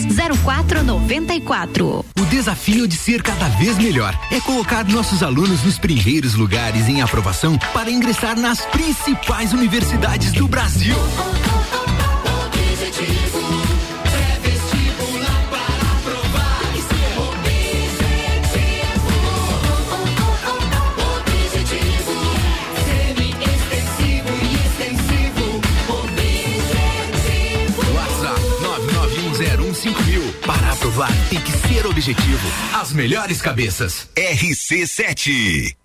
0494. 0.44 2.04
O 2.20 2.26
desafio 2.26 2.86
de 2.86 2.96
ser 2.96 3.22
cada 3.22 3.48
vez 3.56 3.78
melhor 3.78 4.14
é 4.30 4.38
colocar 4.40 4.84
nossos 4.84 5.22
alunos 5.22 5.64
nos 5.64 5.78
primeiros 5.78 6.34
lugares 6.34 6.86
em 6.86 7.00
aprovação 7.00 7.58
para 7.72 7.90
ingressar 7.90 8.38
nas 8.38 8.60
principais 8.66 9.54
universidades 9.54 10.32
do 10.32 10.46
Brasil. 10.46 10.94
991015000. 29.84 30.32
Para 30.46 30.72
aprovar, 30.72 31.10
tem 31.28 31.40
que 31.40 31.52
ser 31.52 31.86
objetivo. 31.86 32.48
As 32.72 32.92
melhores 32.92 33.42
cabeças. 33.42 34.08
RC7. 34.16 35.76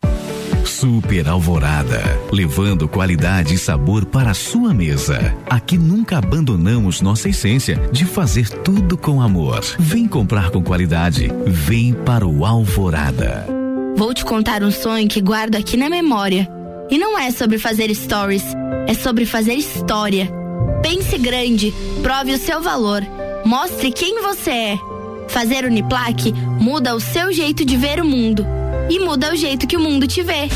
Super 0.65 1.27
Alvorada, 1.27 2.01
levando 2.31 2.87
qualidade 2.87 3.55
e 3.55 3.57
sabor 3.57 4.05
para 4.05 4.31
a 4.31 4.33
sua 4.33 4.73
mesa. 4.73 5.35
Aqui 5.49 5.77
nunca 5.77 6.17
abandonamos 6.17 7.01
nossa 7.01 7.27
essência 7.27 7.75
de 7.91 8.05
fazer 8.05 8.49
tudo 8.49 8.97
com 8.97 9.21
amor. 9.21 9.61
Vem 9.77 10.07
comprar 10.07 10.51
com 10.51 10.63
qualidade, 10.63 11.29
vem 11.45 11.93
para 11.93 12.25
o 12.25 12.45
Alvorada. 12.45 13.47
Vou 13.97 14.13
te 14.13 14.23
contar 14.23 14.63
um 14.63 14.71
sonho 14.71 15.07
que 15.07 15.19
guardo 15.21 15.55
aqui 15.55 15.75
na 15.75 15.89
memória. 15.89 16.47
E 16.89 16.97
não 16.97 17.17
é 17.17 17.31
sobre 17.31 17.57
fazer 17.57 17.93
stories, 17.93 18.43
é 18.87 18.93
sobre 18.93 19.25
fazer 19.25 19.55
história. 19.55 20.29
Pense 20.81 21.17
grande, 21.17 21.73
prove 22.01 22.33
o 22.33 22.37
seu 22.37 22.61
valor, 22.61 23.03
mostre 23.45 23.91
quem 23.91 24.21
você 24.21 24.51
é. 24.51 24.79
Fazer 25.27 25.65
Uniplaque 25.65 26.33
muda 26.33 26.95
o 26.95 26.99
seu 26.99 27.31
jeito 27.31 27.63
de 27.63 27.77
ver 27.77 28.01
o 28.01 28.05
mundo 28.05 28.45
e 28.89 28.99
muda 28.99 29.31
o 29.31 29.35
jeito 29.35 29.67
que 29.67 29.77
o 29.77 29.79
mundo 29.79 30.07
te 30.07 30.23
vê. 30.23 30.49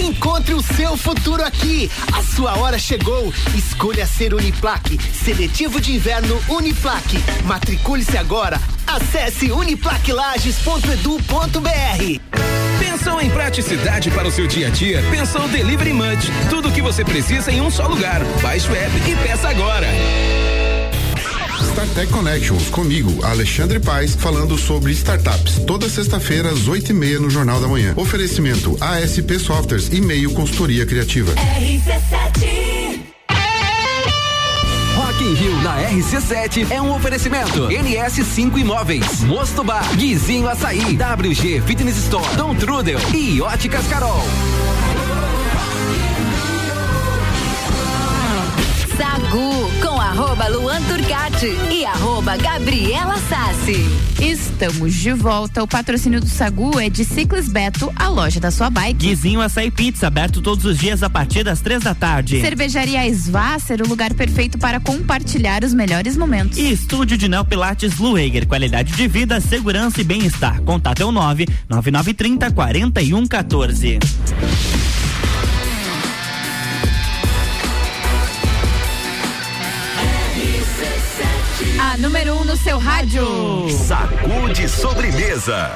Encontre 0.00 0.54
o 0.54 0.62
seu 0.62 0.96
futuro 0.96 1.44
aqui. 1.44 1.90
A 2.12 2.22
sua 2.22 2.58
hora 2.58 2.78
chegou. 2.78 3.32
Escolha 3.54 4.06
ser 4.06 4.34
Uniplaque. 4.34 4.98
Seletivo 5.12 5.80
de 5.80 5.94
inverno 5.94 6.40
Uniplaque. 6.48 7.18
Matricule-se 7.44 8.18
agora. 8.18 8.60
Acesse 8.86 9.50
uniplaquilages.edu.br. 9.50 12.20
Pensou 12.78 13.20
em 13.20 13.30
praticidade 13.30 14.10
para 14.10 14.28
o 14.28 14.30
seu 14.30 14.46
dia 14.46 14.66
a 14.66 14.70
dia? 14.70 15.02
Pensou 15.10 15.48
Delivery 15.48 15.92
Munch. 15.92 16.30
Tudo 16.50 16.68
o 16.68 16.72
que 16.72 16.82
você 16.82 17.04
precisa 17.04 17.50
em 17.50 17.60
um 17.60 17.70
só 17.70 17.86
lugar. 17.86 18.22
Baixe 18.42 18.68
o 18.68 18.74
app 18.74 19.10
e 19.10 19.16
peça 19.26 19.48
agora. 19.48 19.86
StarTech 21.76 22.10
Connections, 22.10 22.70
comigo, 22.70 23.22
Alexandre 23.22 23.78
Paes, 23.78 24.14
falando 24.14 24.56
sobre 24.56 24.92
startups. 24.92 25.58
Toda 25.66 25.90
sexta-feira, 25.90 26.48
às 26.48 26.68
oito 26.68 26.90
e 26.90 26.94
meia, 26.94 27.20
no 27.20 27.28
Jornal 27.28 27.60
da 27.60 27.68
Manhã. 27.68 27.92
Oferecimento 27.96 28.78
ASP 28.80 29.38
Softwares 29.38 29.90
e 29.92 30.00
meio 30.00 30.32
consultoria 30.32 30.86
criativa. 30.86 31.34
RC7 31.34 33.02
Rock 34.96 35.22
in 35.22 35.34
Rio 35.34 35.62
na 35.62 35.82
RC7 35.90 36.70
é 36.70 36.80
um 36.80 36.94
oferecimento. 36.94 37.68
NS5 37.68 38.56
Imóveis, 38.56 39.20
Mosto 39.24 39.62
Bar, 39.62 39.94
Guizinho 39.96 40.48
Açaí, 40.48 40.96
WG 40.96 41.60
Fitness 41.60 41.98
Store, 41.98 42.36
Dom 42.36 42.54
Trudel 42.54 42.98
e 43.14 43.42
Óticas 43.42 43.86
Carol. 43.86 44.24
Sagu 48.96 49.55
arroba 50.06 50.46
Luan 50.46 50.80
Turcati 50.82 51.52
e 51.70 51.84
arroba 51.84 52.36
Gabriela 52.36 53.16
Sassi. 53.28 53.84
Estamos 54.22 54.94
de 54.94 55.12
volta. 55.12 55.64
O 55.64 55.66
patrocínio 55.66 56.20
do 56.20 56.28
Sagu 56.28 56.78
é 56.78 56.88
de 56.88 57.04
Ciclis 57.04 57.48
Beto, 57.48 57.92
a 57.96 58.08
loja 58.08 58.38
da 58.38 58.52
sua 58.52 58.70
bike. 58.70 59.08
Guizinho 59.08 59.40
Açaí 59.40 59.70
Pizza, 59.70 60.06
aberto 60.06 60.40
todos 60.40 60.64
os 60.64 60.78
dias 60.78 61.02
a 61.02 61.10
partir 61.10 61.42
das 61.42 61.60
três 61.60 61.82
da 61.82 61.92
tarde. 61.92 62.40
Cervejaria 62.40 63.04
Svasser, 63.12 63.82
o 63.82 63.88
lugar 63.88 64.14
perfeito 64.14 64.58
para 64.58 64.78
compartilhar 64.78 65.64
os 65.64 65.74
melhores 65.74 66.16
momentos. 66.16 66.56
E 66.56 66.70
estúdio 66.70 67.18
de 67.18 67.28
Neopilates 67.28 67.98
Lueger, 67.98 68.46
qualidade 68.46 68.92
de 68.92 69.08
vida, 69.08 69.40
segurança 69.40 70.00
e 70.00 70.04
bem-estar. 70.04 70.62
Contato 70.62 71.02
é 71.02 71.04
o 71.04 71.10
nove 71.10 71.48
nove 71.68 71.90
nove 71.90 72.14
trinta 72.14 72.50
quarenta 72.50 73.02
e 73.02 73.12
um 73.12 73.26
14. 73.26 73.98
Número 81.98 82.34
1 82.34 82.40
um 82.40 82.44
no 82.44 82.56
seu 82.56 82.78
rádio. 82.78 83.24
Sacude 83.70 84.68
sobremesa. 84.68 85.70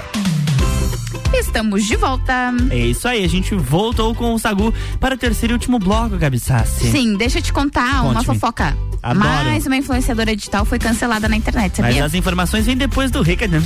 Estamos 1.33 1.85
de 1.87 1.97
volta. 1.97 2.53
É 2.70 2.76
isso 2.78 3.07
aí, 3.09 3.24
a 3.24 3.28
gente 3.28 3.55
voltou 3.55 4.14
com 4.14 4.35
o 4.35 4.39
Sagu 4.39 4.72
para 4.99 5.14
o 5.14 5.18
terceiro 5.18 5.53
e 5.53 5.55
último 5.55 5.78
bloco, 5.78 6.16
Gabi 6.16 6.39
Sassi. 6.39 6.91
Sim, 6.91 7.16
deixa 7.16 7.39
eu 7.39 7.43
te 7.43 7.53
contar 7.53 8.03
uma 8.03 8.14
Conte-me. 8.14 8.24
fofoca. 8.35 8.76
Adoro. 9.03 9.26
Mais 9.26 9.64
uma 9.66 9.76
influenciadora 9.76 10.37
digital 10.37 10.64
foi 10.66 10.78
cancelada 10.78 11.26
na 11.26 11.35
internet, 11.35 11.76
sabia? 11.78 11.95
Mas 11.95 12.05
as 12.05 12.14
informações 12.14 12.66
vêm 12.66 12.76
depois 12.76 13.11
do 13.11 13.22
recado. 13.22 13.57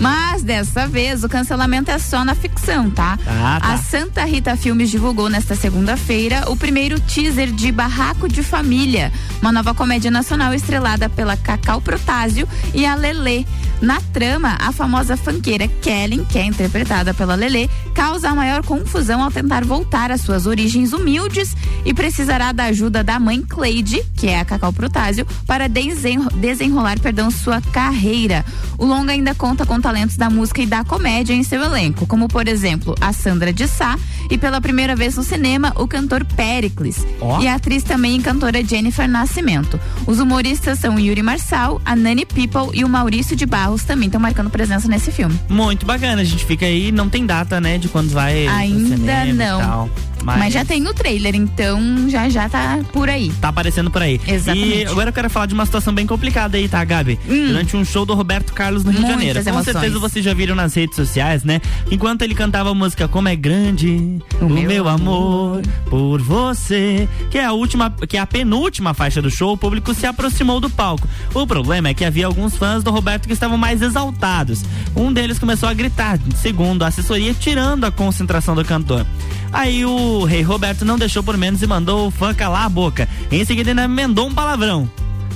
Mas 0.00 0.42
dessa 0.42 0.86
vez 0.88 1.22
o 1.22 1.28
cancelamento 1.28 1.90
é 1.90 1.98
só 1.98 2.24
na 2.24 2.34
ficção, 2.34 2.90
tá? 2.90 3.18
Ah, 3.26 3.58
tá. 3.60 3.74
A 3.74 3.78
Santa 3.78 4.24
Rita 4.24 4.56
Filmes 4.56 4.90
divulgou 4.90 5.28
nesta 5.28 5.54
segunda-feira 5.54 6.50
o 6.50 6.56
primeiro 6.56 6.98
teaser 7.00 7.50
de 7.52 7.70
Barraco 7.70 8.28
de 8.28 8.42
Família, 8.42 9.12
uma 9.40 9.52
nova 9.52 9.72
comédia 9.72 10.10
nacional 10.10 10.52
estrelada 10.52 11.08
pela 11.08 11.36
Cacau 11.36 11.80
Protásio 11.80 12.48
e 12.74 12.84
a 12.84 12.94
Lelê. 12.96 13.44
Na 13.80 14.00
trama, 14.12 14.56
a 14.60 14.72
famosa 14.72 15.16
fanqueira 15.16 15.57
Kellen, 15.66 16.24
que 16.24 16.38
é 16.38 16.44
interpretada 16.44 17.12
pela 17.12 17.34
Lelê, 17.34 17.68
causa 17.98 18.28
a 18.30 18.34
maior 18.34 18.62
confusão 18.62 19.20
ao 19.24 19.28
tentar 19.28 19.64
voltar 19.64 20.12
às 20.12 20.20
suas 20.20 20.46
origens 20.46 20.92
humildes 20.92 21.56
e 21.84 21.92
precisará 21.92 22.52
da 22.52 22.66
ajuda 22.66 23.02
da 23.02 23.18
mãe 23.18 23.42
Cleide, 23.42 24.04
que 24.14 24.28
é 24.28 24.38
a 24.38 24.44
Cacau 24.44 24.72
Protásio, 24.72 25.26
para 25.44 25.68
desenro- 25.68 26.30
desenrolar 26.36 27.00
perdão, 27.00 27.28
sua 27.28 27.60
carreira. 27.60 28.44
O 28.78 28.86
longa 28.86 29.10
ainda 29.12 29.34
conta 29.34 29.66
com 29.66 29.80
talentos 29.80 30.16
da 30.16 30.30
música 30.30 30.62
e 30.62 30.66
da 30.66 30.84
comédia 30.84 31.34
em 31.34 31.42
seu 31.42 31.60
elenco, 31.60 32.06
como 32.06 32.28
por 32.28 32.46
exemplo 32.46 32.94
a 33.00 33.12
Sandra 33.12 33.52
de 33.52 33.66
Sá 33.66 33.98
e 34.30 34.38
pela 34.38 34.60
primeira 34.60 34.94
vez 34.94 35.16
no 35.16 35.24
cinema 35.24 35.72
o 35.74 35.88
cantor 35.88 36.24
Pericles 36.24 37.04
Ó. 37.20 37.40
e 37.40 37.48
a 37.48 37.56
atriz 37.56 37.82
também 37.82 38.16
e 38.16 38.22
cantora 38.22 38.64
Jennifer 38.64 39.08
Nascimento. 39.08 39.80
Os 40.06 40.20
humoristas 40.20 40.78
são 40.78 41.00
Yuri 41.00 41.20
Marçal, 41.22 41.82
a 41.84 41.96
Nani 41.96 42.24
People 42.24 42.70
e 42.72 42.84
o 42.84 42.88
Maurício 42.88 43.34
de 43.34 43.44
Barros 43.44 43.82
também 43.82 44.06
estão 44.06 44.20
marcando 44.20 44.50
presença 44.50 44.86
nesse 44.86 45.10
filme. 45.10 45.36
Muito 45.48 45.84
bacana, 45.84 46.22
a 46.22 46.24
gente 46.24 46.44
fica 46.44 46.64
aí, 46.64 46.92
não 46.92 47.08
tem 47.08 47.26
data, 47.26 47.60
né, 47.60 47.76
de 47.76 47.87
quando 47.88 48.10
vai. 48.10 48.46
Ainda 48.46 49.24
não. 49.26 49.90
Tal. 50.24 50.38
Mas... 50.38 50.52
já 50.52 50.64
tem 50.64 50.86
o 50.86 50.94
trailer, 50.94 51.34
então 51.34 52.08
já 52.08 52.28
já 52.28 52.48
tá 52.48 52.80
por 52.92 53.08
aí. 53.08 53.30
Tá 53.40 53.48
aparecendo 53.48 53.90
por 53.90 54.02
aí. 54.02 54.20
Exatamente. 54.26 54.78
E 54.78 54.86
agora 54.86 55.10
eu 55.10 55.12
quero 55.12 55.30
falar 55.30 55.46
de 55.46 55.54
uma 55.54 55.64
situação 55.66 55.94
bem 55.94 56.06
complicada 56.06 56.56
aí, 56.56 56.68
tá, 56.68 56.84
Gabi? 56.84 57.18
Durante 57.26 57.76
um 57.76 57.84
show 57.84 58.04
do 58.04 58.14
Roberto 58.14 58.52
Carlos 58.52 58.84
no 58.84 58.90
Rio 58.90 59.00
de 59.00 59.06
Muitas 59.06 59.20
Janeiro. 59.20 59.44
Com 59.44 59.50
emoções. 59.50 59.72
certeza 59.72 59.98
vocês 59.98 60.24
já 60.24 60.34
viram 60.34 60.54
nas 60.54 60.74
redes 60.74 60.96
sociais, 60.96 61.44
né? 61.44 61.60
Enquanto 61.90 62.22
ele 62.22 62.34
cantava 62.34 62.70
a 62.70 62.74
música 62.74 63.08
Como 63.08 63.28
é 63.28 63.36
Grande 63.36 64.18
o, 64.40 64.48
meu, 64.48 64.88
amor 64.88 65.62
por 65.88 66.20
você, 66.20 67.08
que 67.30 67.38
é 67.38 67.44
a 67.44 67.52
última, 67.52 67.90
que 68.08 68.16
é 68.16 68.20
a 68.20 68.26
penúltima 68.26 68.94
faixa 68.94 69.22
do 69.22 69.30
show, 69.30 69.52
o 69.52 69.56
público 69.56 69.94
se 69.94 70.06
aproximou 70.06 70.60
do 70.60 70.68
palco. 70.68 71.08
O 71.34 71.46
problema 71.46 71.88
é 71.88 71.94
que 71.94 72.04
havia 72.04 72.26
alguns 72.26 72.56
fãs 72.56 72.82
do 72.82 72.90
Roberto 72.90 73.26
que 73.26 73.32
estavam 73.32 73.56
mais 73.56 73.82
exaltados. 73.82 74.64
Um 74.94 75.12
deles 75.12 75.38
começou 75.38 75.68
a 75.68 75.74
gritar, 75.74 76.18
segundo 76.36 76.82
a 76.82 76.88
assessoria, 76.88 77.34
tirando 77.34 77.84
a 77.84 77.90
concentração 77.90 78.54
do 78.54 78.64
cantor. 78.64 79.06
Aí 79.52 79.84
o 79.84 80.07
rei 80.24 80.42
Roberto 80.42 80.84
não 80.84 80.98
deixou 80.98 81.22
por 81.22 81.36
menos 81.36 81.62
e 81.62 81.66
mandou 81.66 82.08
o 82.08 82.10
fã 82.10 82.34
calar 82.34 82.64
a 82.64 82.68
boca. 82.68 83.08
Em 83.30 83.44
seguida 83.44 83.70
ainda 83.70 83.84
emendou 83.84 84.26
um 84.28 84.34
palavrão. 84.34 84.88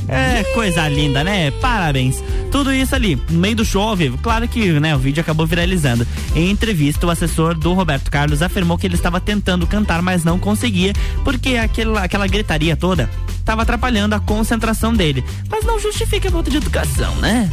É, 0.09 0.43
coisa 0.55 0.89
linda, 0.89 1.23
né? 1.23 1.51
Parabéns. 1.53 2.23
Tudo 2.51 2.73
isso 2.73 2.95
ali, 2.95 3.21
no 3.31 3.39
meio 3.39 3.57
do 3.57 3.65
show 3.65 3.83
ao 3.83 3.97
vivo. 3.97 4.19
Claro 4.19 4.47
que 4.49 4.73
né, 4.73 4.95
o 4.95 4.99
vídeo 4.99 5.21
acabou 5.21 5.47
viralizando. 5.47 6.07
Em 6.35 6.51
entrevista, 6.51 7.07
o 7.07 7.11
assessor 7.11 7.55
do 7.55 7.73
Roberto 7.73 8.11
Carlos 8.11 8.43
afirmou 8.43 8.77
que 8.77 8.87
ele 8.87 8.95
estava 8.95 9.21
tentando 9.21 9.67
cantar, 9.67 10.03
mas 10.03 10.25
não 10.25 10.39
conseguia, 10.39 10.93
porque 11.25 11.57
aquela, 11.57 12.03
aquela 12.03 12.27
gritaria 12.27 12.77
toda 12.77 13.09
estava 13.39 13.63
atrapalhando 13.63 14.15
a 14.15 14.21
concentração 14.21 14.93
dele. 14.93 15.25
Mas 15.49 15.65
não 15.65 15.79
justifica 15.79 16.29
a 16.29 16.33
falta 16.33 16.51
de 16.51 16.57
educação, 16.57 17.15
né? 17.17 17.51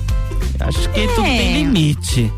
Acho 0.60 0.90
que 0.90 1.08
tudo 1.08 1.24
tem 1.24 1.54
limite. 1.54 2.32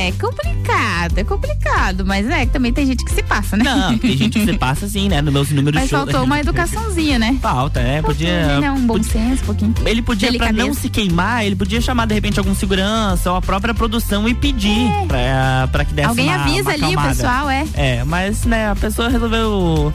É, 0.00 0.12
complicado, 0.12 1.18
é 1.18 1.24
complicado, 1.24 2.06
mas 2.06 2.26
é 2.26 2.46
que 2.46 2.52
também 2.52 2.72
tem 2.72 2.86
gente 2.86 3.04
que 3.04 3.12
se 3.12 3.22
passa, 3.22 3.54
né? 3.54 3.64
Não, 3.64 3.98
tem 3.98 4.16
gente 4.16 4.38
que 4.38 4.44
se 4.46 4.52
passa 4.58 4.86
assim, 4.86 5.10
né? 5.10 5.20
No 5.20 5.30
meus 5.30 5.50
números 5.50 5.74
Mas 5.74 5.84
de 5.84 5.90
show. 5.90 5.98
faltou 6.00 6.24
uma 6.24 6.40
educaçãozinha, 6.40 7.18
né? 7.18 7.36
Falta, 7.42 7.80
é, 7.80 8.00
podia. 8.00 8.60
Né? 8.60 8.70
Um 8.70 8.86
bom 8.86 9.02
senso, 9.02 9.42
um 9.42 9.46
pouquinho. 9.46 9.74
Ele 9.84 10.00
podia, 10.00 10.28
pra 10.28 10.46
Delicadeza. 10.46 10.66
não 10.66 10.74
se 10.74 10.88
queimar, 10.88 11.44
ele 11.44 11.54
podia 11.54 11.82
chamar 11.82 12.06
de 12.06 12.14
repente 12.14 12.38
algum 12.38 12.54
segurança 12.54 13.30
ou 13.30 13.36
a 13.36 13.42
própria 13.42 13.74
produção 13.74 14.26
e 14.26 14.32
pedir 14.34 14.90
pra, 15.06 15.68
pra 15.70 15.84
que 15.84 15.92
desse 15.92 16.08
Alguém 16.08 16.28
uma, 16.28 16.36
avisa 16.36 16.62
uma 16.62 16.86
ali 16.86 16.96
o 16.96 17.02
pessoal, 17.02 17.50
é. 17.50 17.66
É, 17.74 18.04
mas 18.04 18.44
né, 18.44 18.70
a 18.70 18.76
pessoa 18.76 19.10
resolveu 19.10 19.92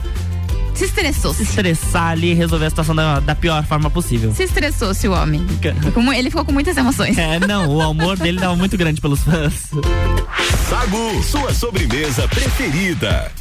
Se 0.76 0.84
estressou. 0.84 1.32
se 1.32 1.42
estressar 1.42 2.12
ali 2.12 2.32
e 2.32 2.34
resolver 2.34 2.66
a 2.66 2.70
situação 2.70 2.94
da, 2.94 3.20
da 3.20 3.34
pior 3.34 3.64
forma 3.64 3.90
possível. 3.90 4.32
Se 4.34 4.44
estressou-se 4.44 5.08
o 5.08 5.12
homem. 5.12 5.44
Ele 6.16 6.30
ficou 6.30 6.44
com 6.44 6.52
muitas 6.52 6.76
emoções. 6.76 7.16
É, 7.16 7.40
não, 7.40 7.74
o 7.74 7.80
amor 7.80 8.16
dele 8.16 8.38
tava 8.38 8.54
muito 8.56 8.76
grande 8.76 9.00
pelos 9.00 9.20
fãs. 9.20 9.70
Sagu, 10.68 11.22
sua 11.22 11.52
sobremesa 11.54 12.28
preferida. 12.28 13.32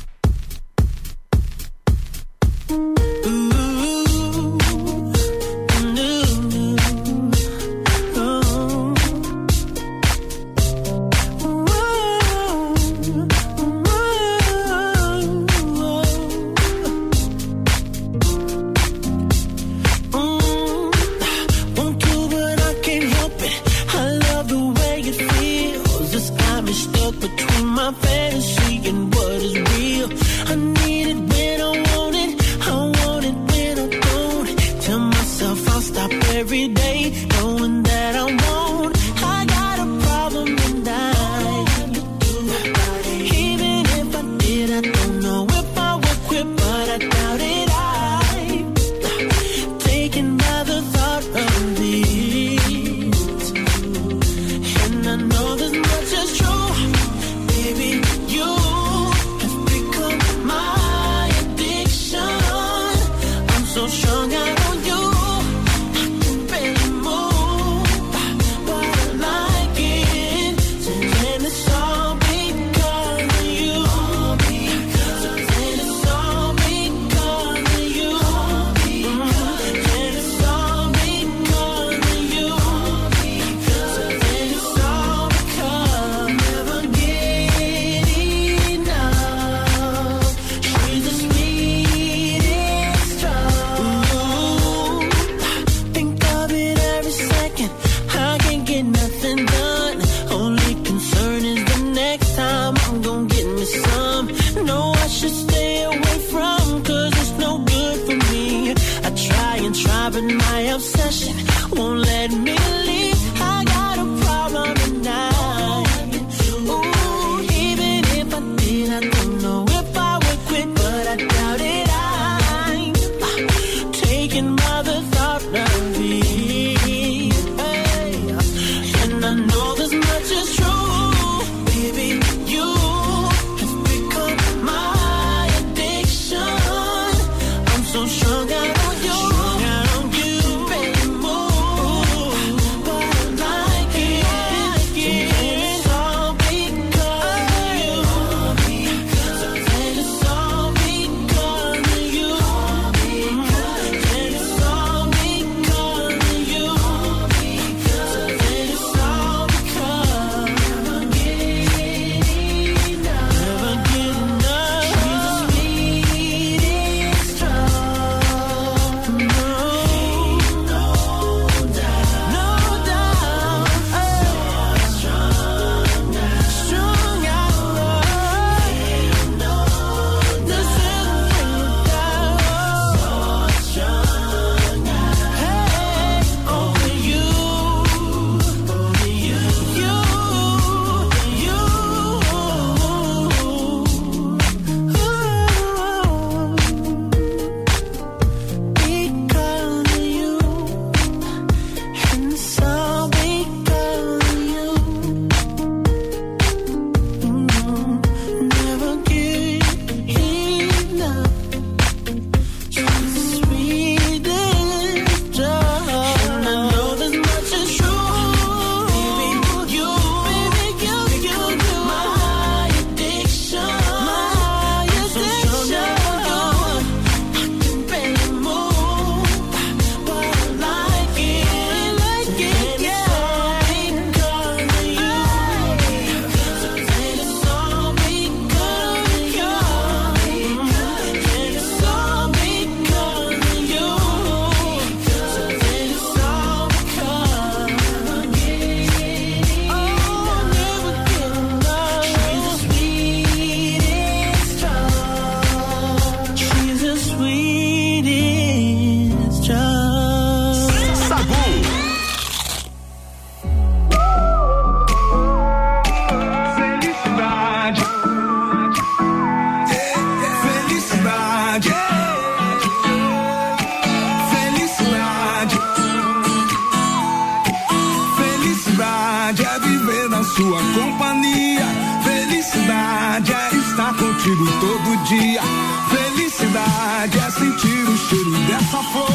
Companhia. 280.75 281.65
Felicidade 282.03 283.33
é 283.33 283.55
estar 283.55 283.93
contigo 283.95 284.45
todo 284.59 285.03
dia. 285.05 285.41
Felicidade 285.89 287.17
é 287.17 287.31
sentir 287.31 287.89
o 287.89 287.97
cheiro 287.97 288.31
dessa 288.47 288.83
flor. 288.91 289.14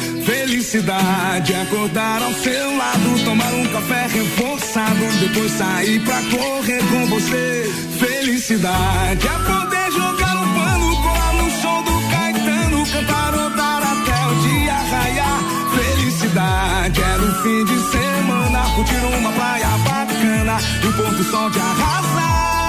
Felicidade 0.25 1.53
acordar 1.55 2.21
ao 2.21 2.33
seu 2.33 2.77
lado, 2.77 3.25
tomar 3.25 3.51
um 3.53 3.65
café 3.67 4.07
reforçado, 4.07 5.05
depois 5.19 5.51
sair 5.51 5.99
pra 6.01 6.21
correr 6.23 6.81
com 6.89 7.07
você. 7.07 7.71
Felicidade 7.99 9.27
é 9.27 9.31
poder 9.31 9.91
jogar 9.91 10.37
um 10.37 10.53
pano, 10.53 10.95
colar 11.01 11.33
no 11.33 11.49
show 11.61 11.83
do 11.83 12.09
Caetano, 12.09 12.85
cantarotar 12.85 13.81
até 13.83 14.27
o 14.27 14.35
dia 14.41 14.73
raiar. 14.73 15.39
Felicidade 15.75 17.01
é 17.01 17.17
no 17.17 17.43
fim 17.43 17.65
de 17.65 17.91
semana, 17.91 18.69
curtir 18.75 19.17
uma 19.17 19.31
praia 19.31 19.67
bacana 19.83 20.57
e 20.83 20.87
o 20.87 20.93
pôr 20.93 21.15
do 21.15 21.23
sol 21.23 21.49
de 21.49 21.59
arrasar. 21.59 22.60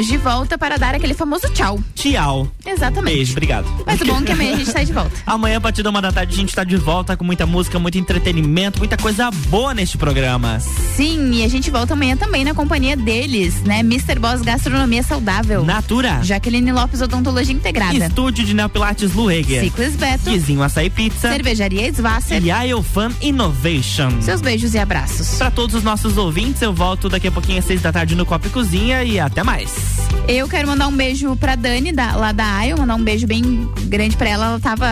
Estamos 0.00 0.06
de 0.06 0.16
volta 0.16 0.56
para 0.56 0.78
dar 0.78 0.94
aquele 0.94 1.12
famoso 1.12 1.46
tchau. 1.50 1.78
Tchau. 1.94 2.48
Exatamente. 2.64 3.16
Beijo, 3.16 3.32
obrigado. 3.32 3.66
Mas 3.84 4.00
o 4.00 4.06
bom 4.06 4.18
é 4.18 4.22
que 4.22 4.32
amanhã 4.32 4.54
a 4.54 4.56
gente 4.56 4.72
tá 4.72 4.82
de 4.82 4.92
volta. 4.92 5.10
Amanhã, 5.26 5.58
a 5.58 5.60
partir 5.60 5.82
da 5.82 5.90
uma 5.90 6.00
da 6.00 6.10
tarde, 6.10 6.32
a 6.32 6.36
gente 6.36 6.54
tá 6.54 6.64
de 6.64 6.76
volta 6.76 7.16
com 7.16 7.24
muita 7.24 7.44
música, 7.44 7.78
muito 7.78 7.98
entretenimento, 7.98 8.78
muita 8.78 8.96
coisa 8.96 9.30
boa 9.48 9.74
neste 9.74 9.98
programa. 9.98 10.58
Sim, 10.96 11.32
e 11.32 11.44
a 11.44 11.48
gente 11.48 11.70
volta 11.70 11.92
amanhã 11.92 12.16
também 12.16 12.44
na 12.44 12.54
companhia 12.54 12.96
deles, 12.96 13.62
né? 13.62 13.80
Mr. 13.80 14.18
Boss 14.18 14.40
Gastronomia 14.40 15.02
Saudável. 15.02 15.64
Natura. 15.64 16.20
Jaqueline 16.22 16.72
Lopes 16.72 17.02
Odontologia 17.02 17.54
Integrada. 17.54 17.94
Estúdio 17.94 18.44
de 18.44 18.54
Neopilates 18.54 19.12
Lueger. 19.12 19.64
Ciclis 19.64 19.96
Beto. 19.96 20.30
Guizinho 20.30 20.62
Açaí 20.62 20.88
Pizza. 20.88 21.30
Cervejaria 21.30 21.92
Svasser. 21.92 22.42
E 22.42 22.50
a 22.50 22.66
Eufan 22.66 23.12
Innovation. 23.20 24.22
Seus 24.22 24.40
beijos 24.40 24.72
e 24.72 24.78
abraços. 24.78 25.36
Pra 25.36 25.50
todos 25.50 25.74
os 25.74 25.82
nossos 25.82 26.16
ouvintes, 26.16 26.62
eu 26.62 26.72
volto 26.72 27.08
daqui 27.08 27.28
a 27.28 27.32
pouquinho 27.32 27.58
às 27.58 27.66
seis 27.66 27.82
da 27.82 27.92
tarde 27.92 28.14
no 28.14 28.24
Copa 28.24 28.46
e 28.46 28.50
Cozinha 28.50 29.04
e 29.04 29.20
até 29.20 29.42
mais. 29.42 29.89
Eu 30.28 30.46
quero 30.48 30.68
mandar 30.68 30.86
um 30.86 30.96
beijo 30.96 31.34
pra 31.36 31.56
Dani, 31.56 31.90
da- 31.90 32.14
lá 32.14 32.30
da 32.30 32.44
AIO, 32.58 32.78
mandar 32.78 32.94
um 32.94 33.02
beijo 33.02 33.26
bem 33.26 33.68
grande 33.86 34.16
pra 34.16 34.28
ela. 34.28 34.46
Ela 34.46 34.60
tava 34.60 34.86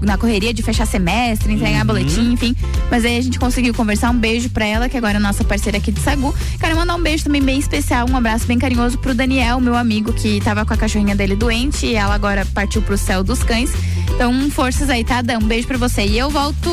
na 0.00 0.16
correria 0.16 0.54
de 0.54 0.62
fechar 0.62 0.86
semestre, 0.86 1.52
entregar 1.52 1.80
Uhum. 1.80 1.86
boletim, 1.86 2.32
enfim. 2.32 2.54
Mas 2.90 3.04
aí 3.04 3.18
a 3.18 3.20
gente 3.22 3.38
conseguiu 3.38 3.74
conversar. 3.74 4.10
Um 4.10 4.18
beijo 4.18 4.50
pra 4.50 4.64
ela, 4.64 4.88
que 4.88 4.96
agora 4.96 5.16
é 5.16 5.20
nossa 5.20 5.42
parceira 5.42 5.78
aqui 5.78 5.90
de 5.90 6.00
Sagu. 6.00 6.32
Quero 6.60 6.76
mandar 6.76 6.94
um 6.94 7.02
beijo 7.02 7.24
também 7.24 7.42
bem 7.42 7.58
especial, 7.58 8.06
um 8.08 8.16
abraço 8.16 8.46
bem 8.46 8.58
carinhoso 8.58 8.96
pro 8.98 9.14
Daniel, 9.14 9.58
meu 9.60 9.74
amigo, 9.74 10.12
que 10.12 10.40
tava 10.42 10.64
com 10.64 10.72
a 10.74 10.76
cachorrinha 10.76 11.16
dele 11.16 11.34
doente 11.34 11.86
e 11.86 11.94
ela 11.96 12.14
agora 12.14 12.46
partiu 12.54 12.80
pro 12.82 12.96
céu 12.96 13.24
dos 13.24 13.42
cães. 13.42 13.72
Então, 14.14 14.48
forças 14.50 14.88
aí, 14.90 15.02
tá? 15.02 15.22
Dan, 15.22 15.38
um 15.38 15.46
beijo 15.48 15.66
pra 15.66 15.76
você. 15.78 16.04
E 16.06 16.16
eu 16.16 16.30
volto 16.30 16.70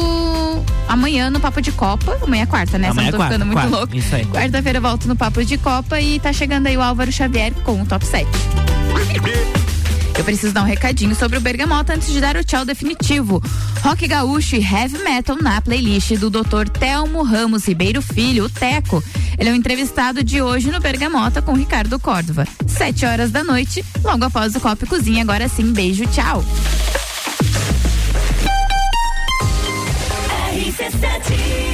amanhã 0.87 1.29
no 1.29 1.39
Papo 1.39 1.61
de 1.61 1.71
Copa. 1.71 2.17
Amanhã 2.21 2.43
é 2.43 2.45
quarta, 2.45 2.77
né? 2.77 2.89
Amanhã 2.89 2.93
Se 2.93 2.95
não 2.95 3.07
é 3.07 3.11
tô 3.11 3.17
quarta, 3.17 3.33
ficando 3.33 3.45
muito 3.47 3.57
quarta, 3.59 3.75
louco. 3.77 3.95
isso 3.95 4.15
aí. 4.15 4.25
Quarta-feira 4.25 4.77
eu 4.77 4.81
volto 4.81 5.07
no 5.07 5.15
Papo 5.15 5.43
de 5.43 5.57
Copa 5.57 5.99
e 5.99 6.19
tá 6.19 6.31
chegando 6.33 6.67
aí 6.67 6.77
o 6.77 6.81
Álvaro 6.81 7.11
Xavier 7.11 7.51
com 7.63 7.70
com 7.75 7.83
o 7.83 7.85
top 7.85 8.05
7. 8.05 8.27
Eu 10.17 10.25
preciso 10.25 10.53
dar 10.53 10.63
um 10.63 10.65
recadinho 10.65 11.15
sobre 11.15 11.37
o 11.37 11.41
Bergamota 11.41 11.93
antes 11.93 12.11
de 12.11 12.19
dar 12.19 12.35
o 12.35 12.43
tchau 12.43 12.65
definitivo. 12.65 13.41
Rock 13.81 14.07
gaúcho 14.07 14.57
e 14.57 14.59
heavy 14.59 14.97
metal 14.99 15.37
na 15.41 15.61
playlist 15.61 16.17
do 16.17 16.29
Dr. 16.29 16.67
Telmo 16.67 17.23
Ramos 17.23 17.65
Ribeiro 17.65 18.01
Filho, 18.01 18.45
o 18.45 18.49
Teco. 18.49 19.01
Ele 19.37 19.49
é 19.49 19.51
o 19.51 19.55
um 19.55 19.57
entrevistado 19.57 20.21
de 20.21 20.41
hoje 20.41 20.69
no 20.69 20.81
Bergamota 20.81 21.41
com 21.41 21.53
Ricardo 21.53 21.97
Córdova. 21.97 22.45
Sete 22.67 23.05
horas 23.05 23.31
da 23.31 23.43
noite, 23.43 23.83
logo 24.03 24.25
após 24.25 24.53
o 24.53 24.59
Copo 24.59 24.85
Cozinha. 24.85 25.23
Agora 25.23 25.47
sim, 25.47 25.71
beijo, 25.71 26.05
tchau. 26.07 26.43
RC7 30.53 31.70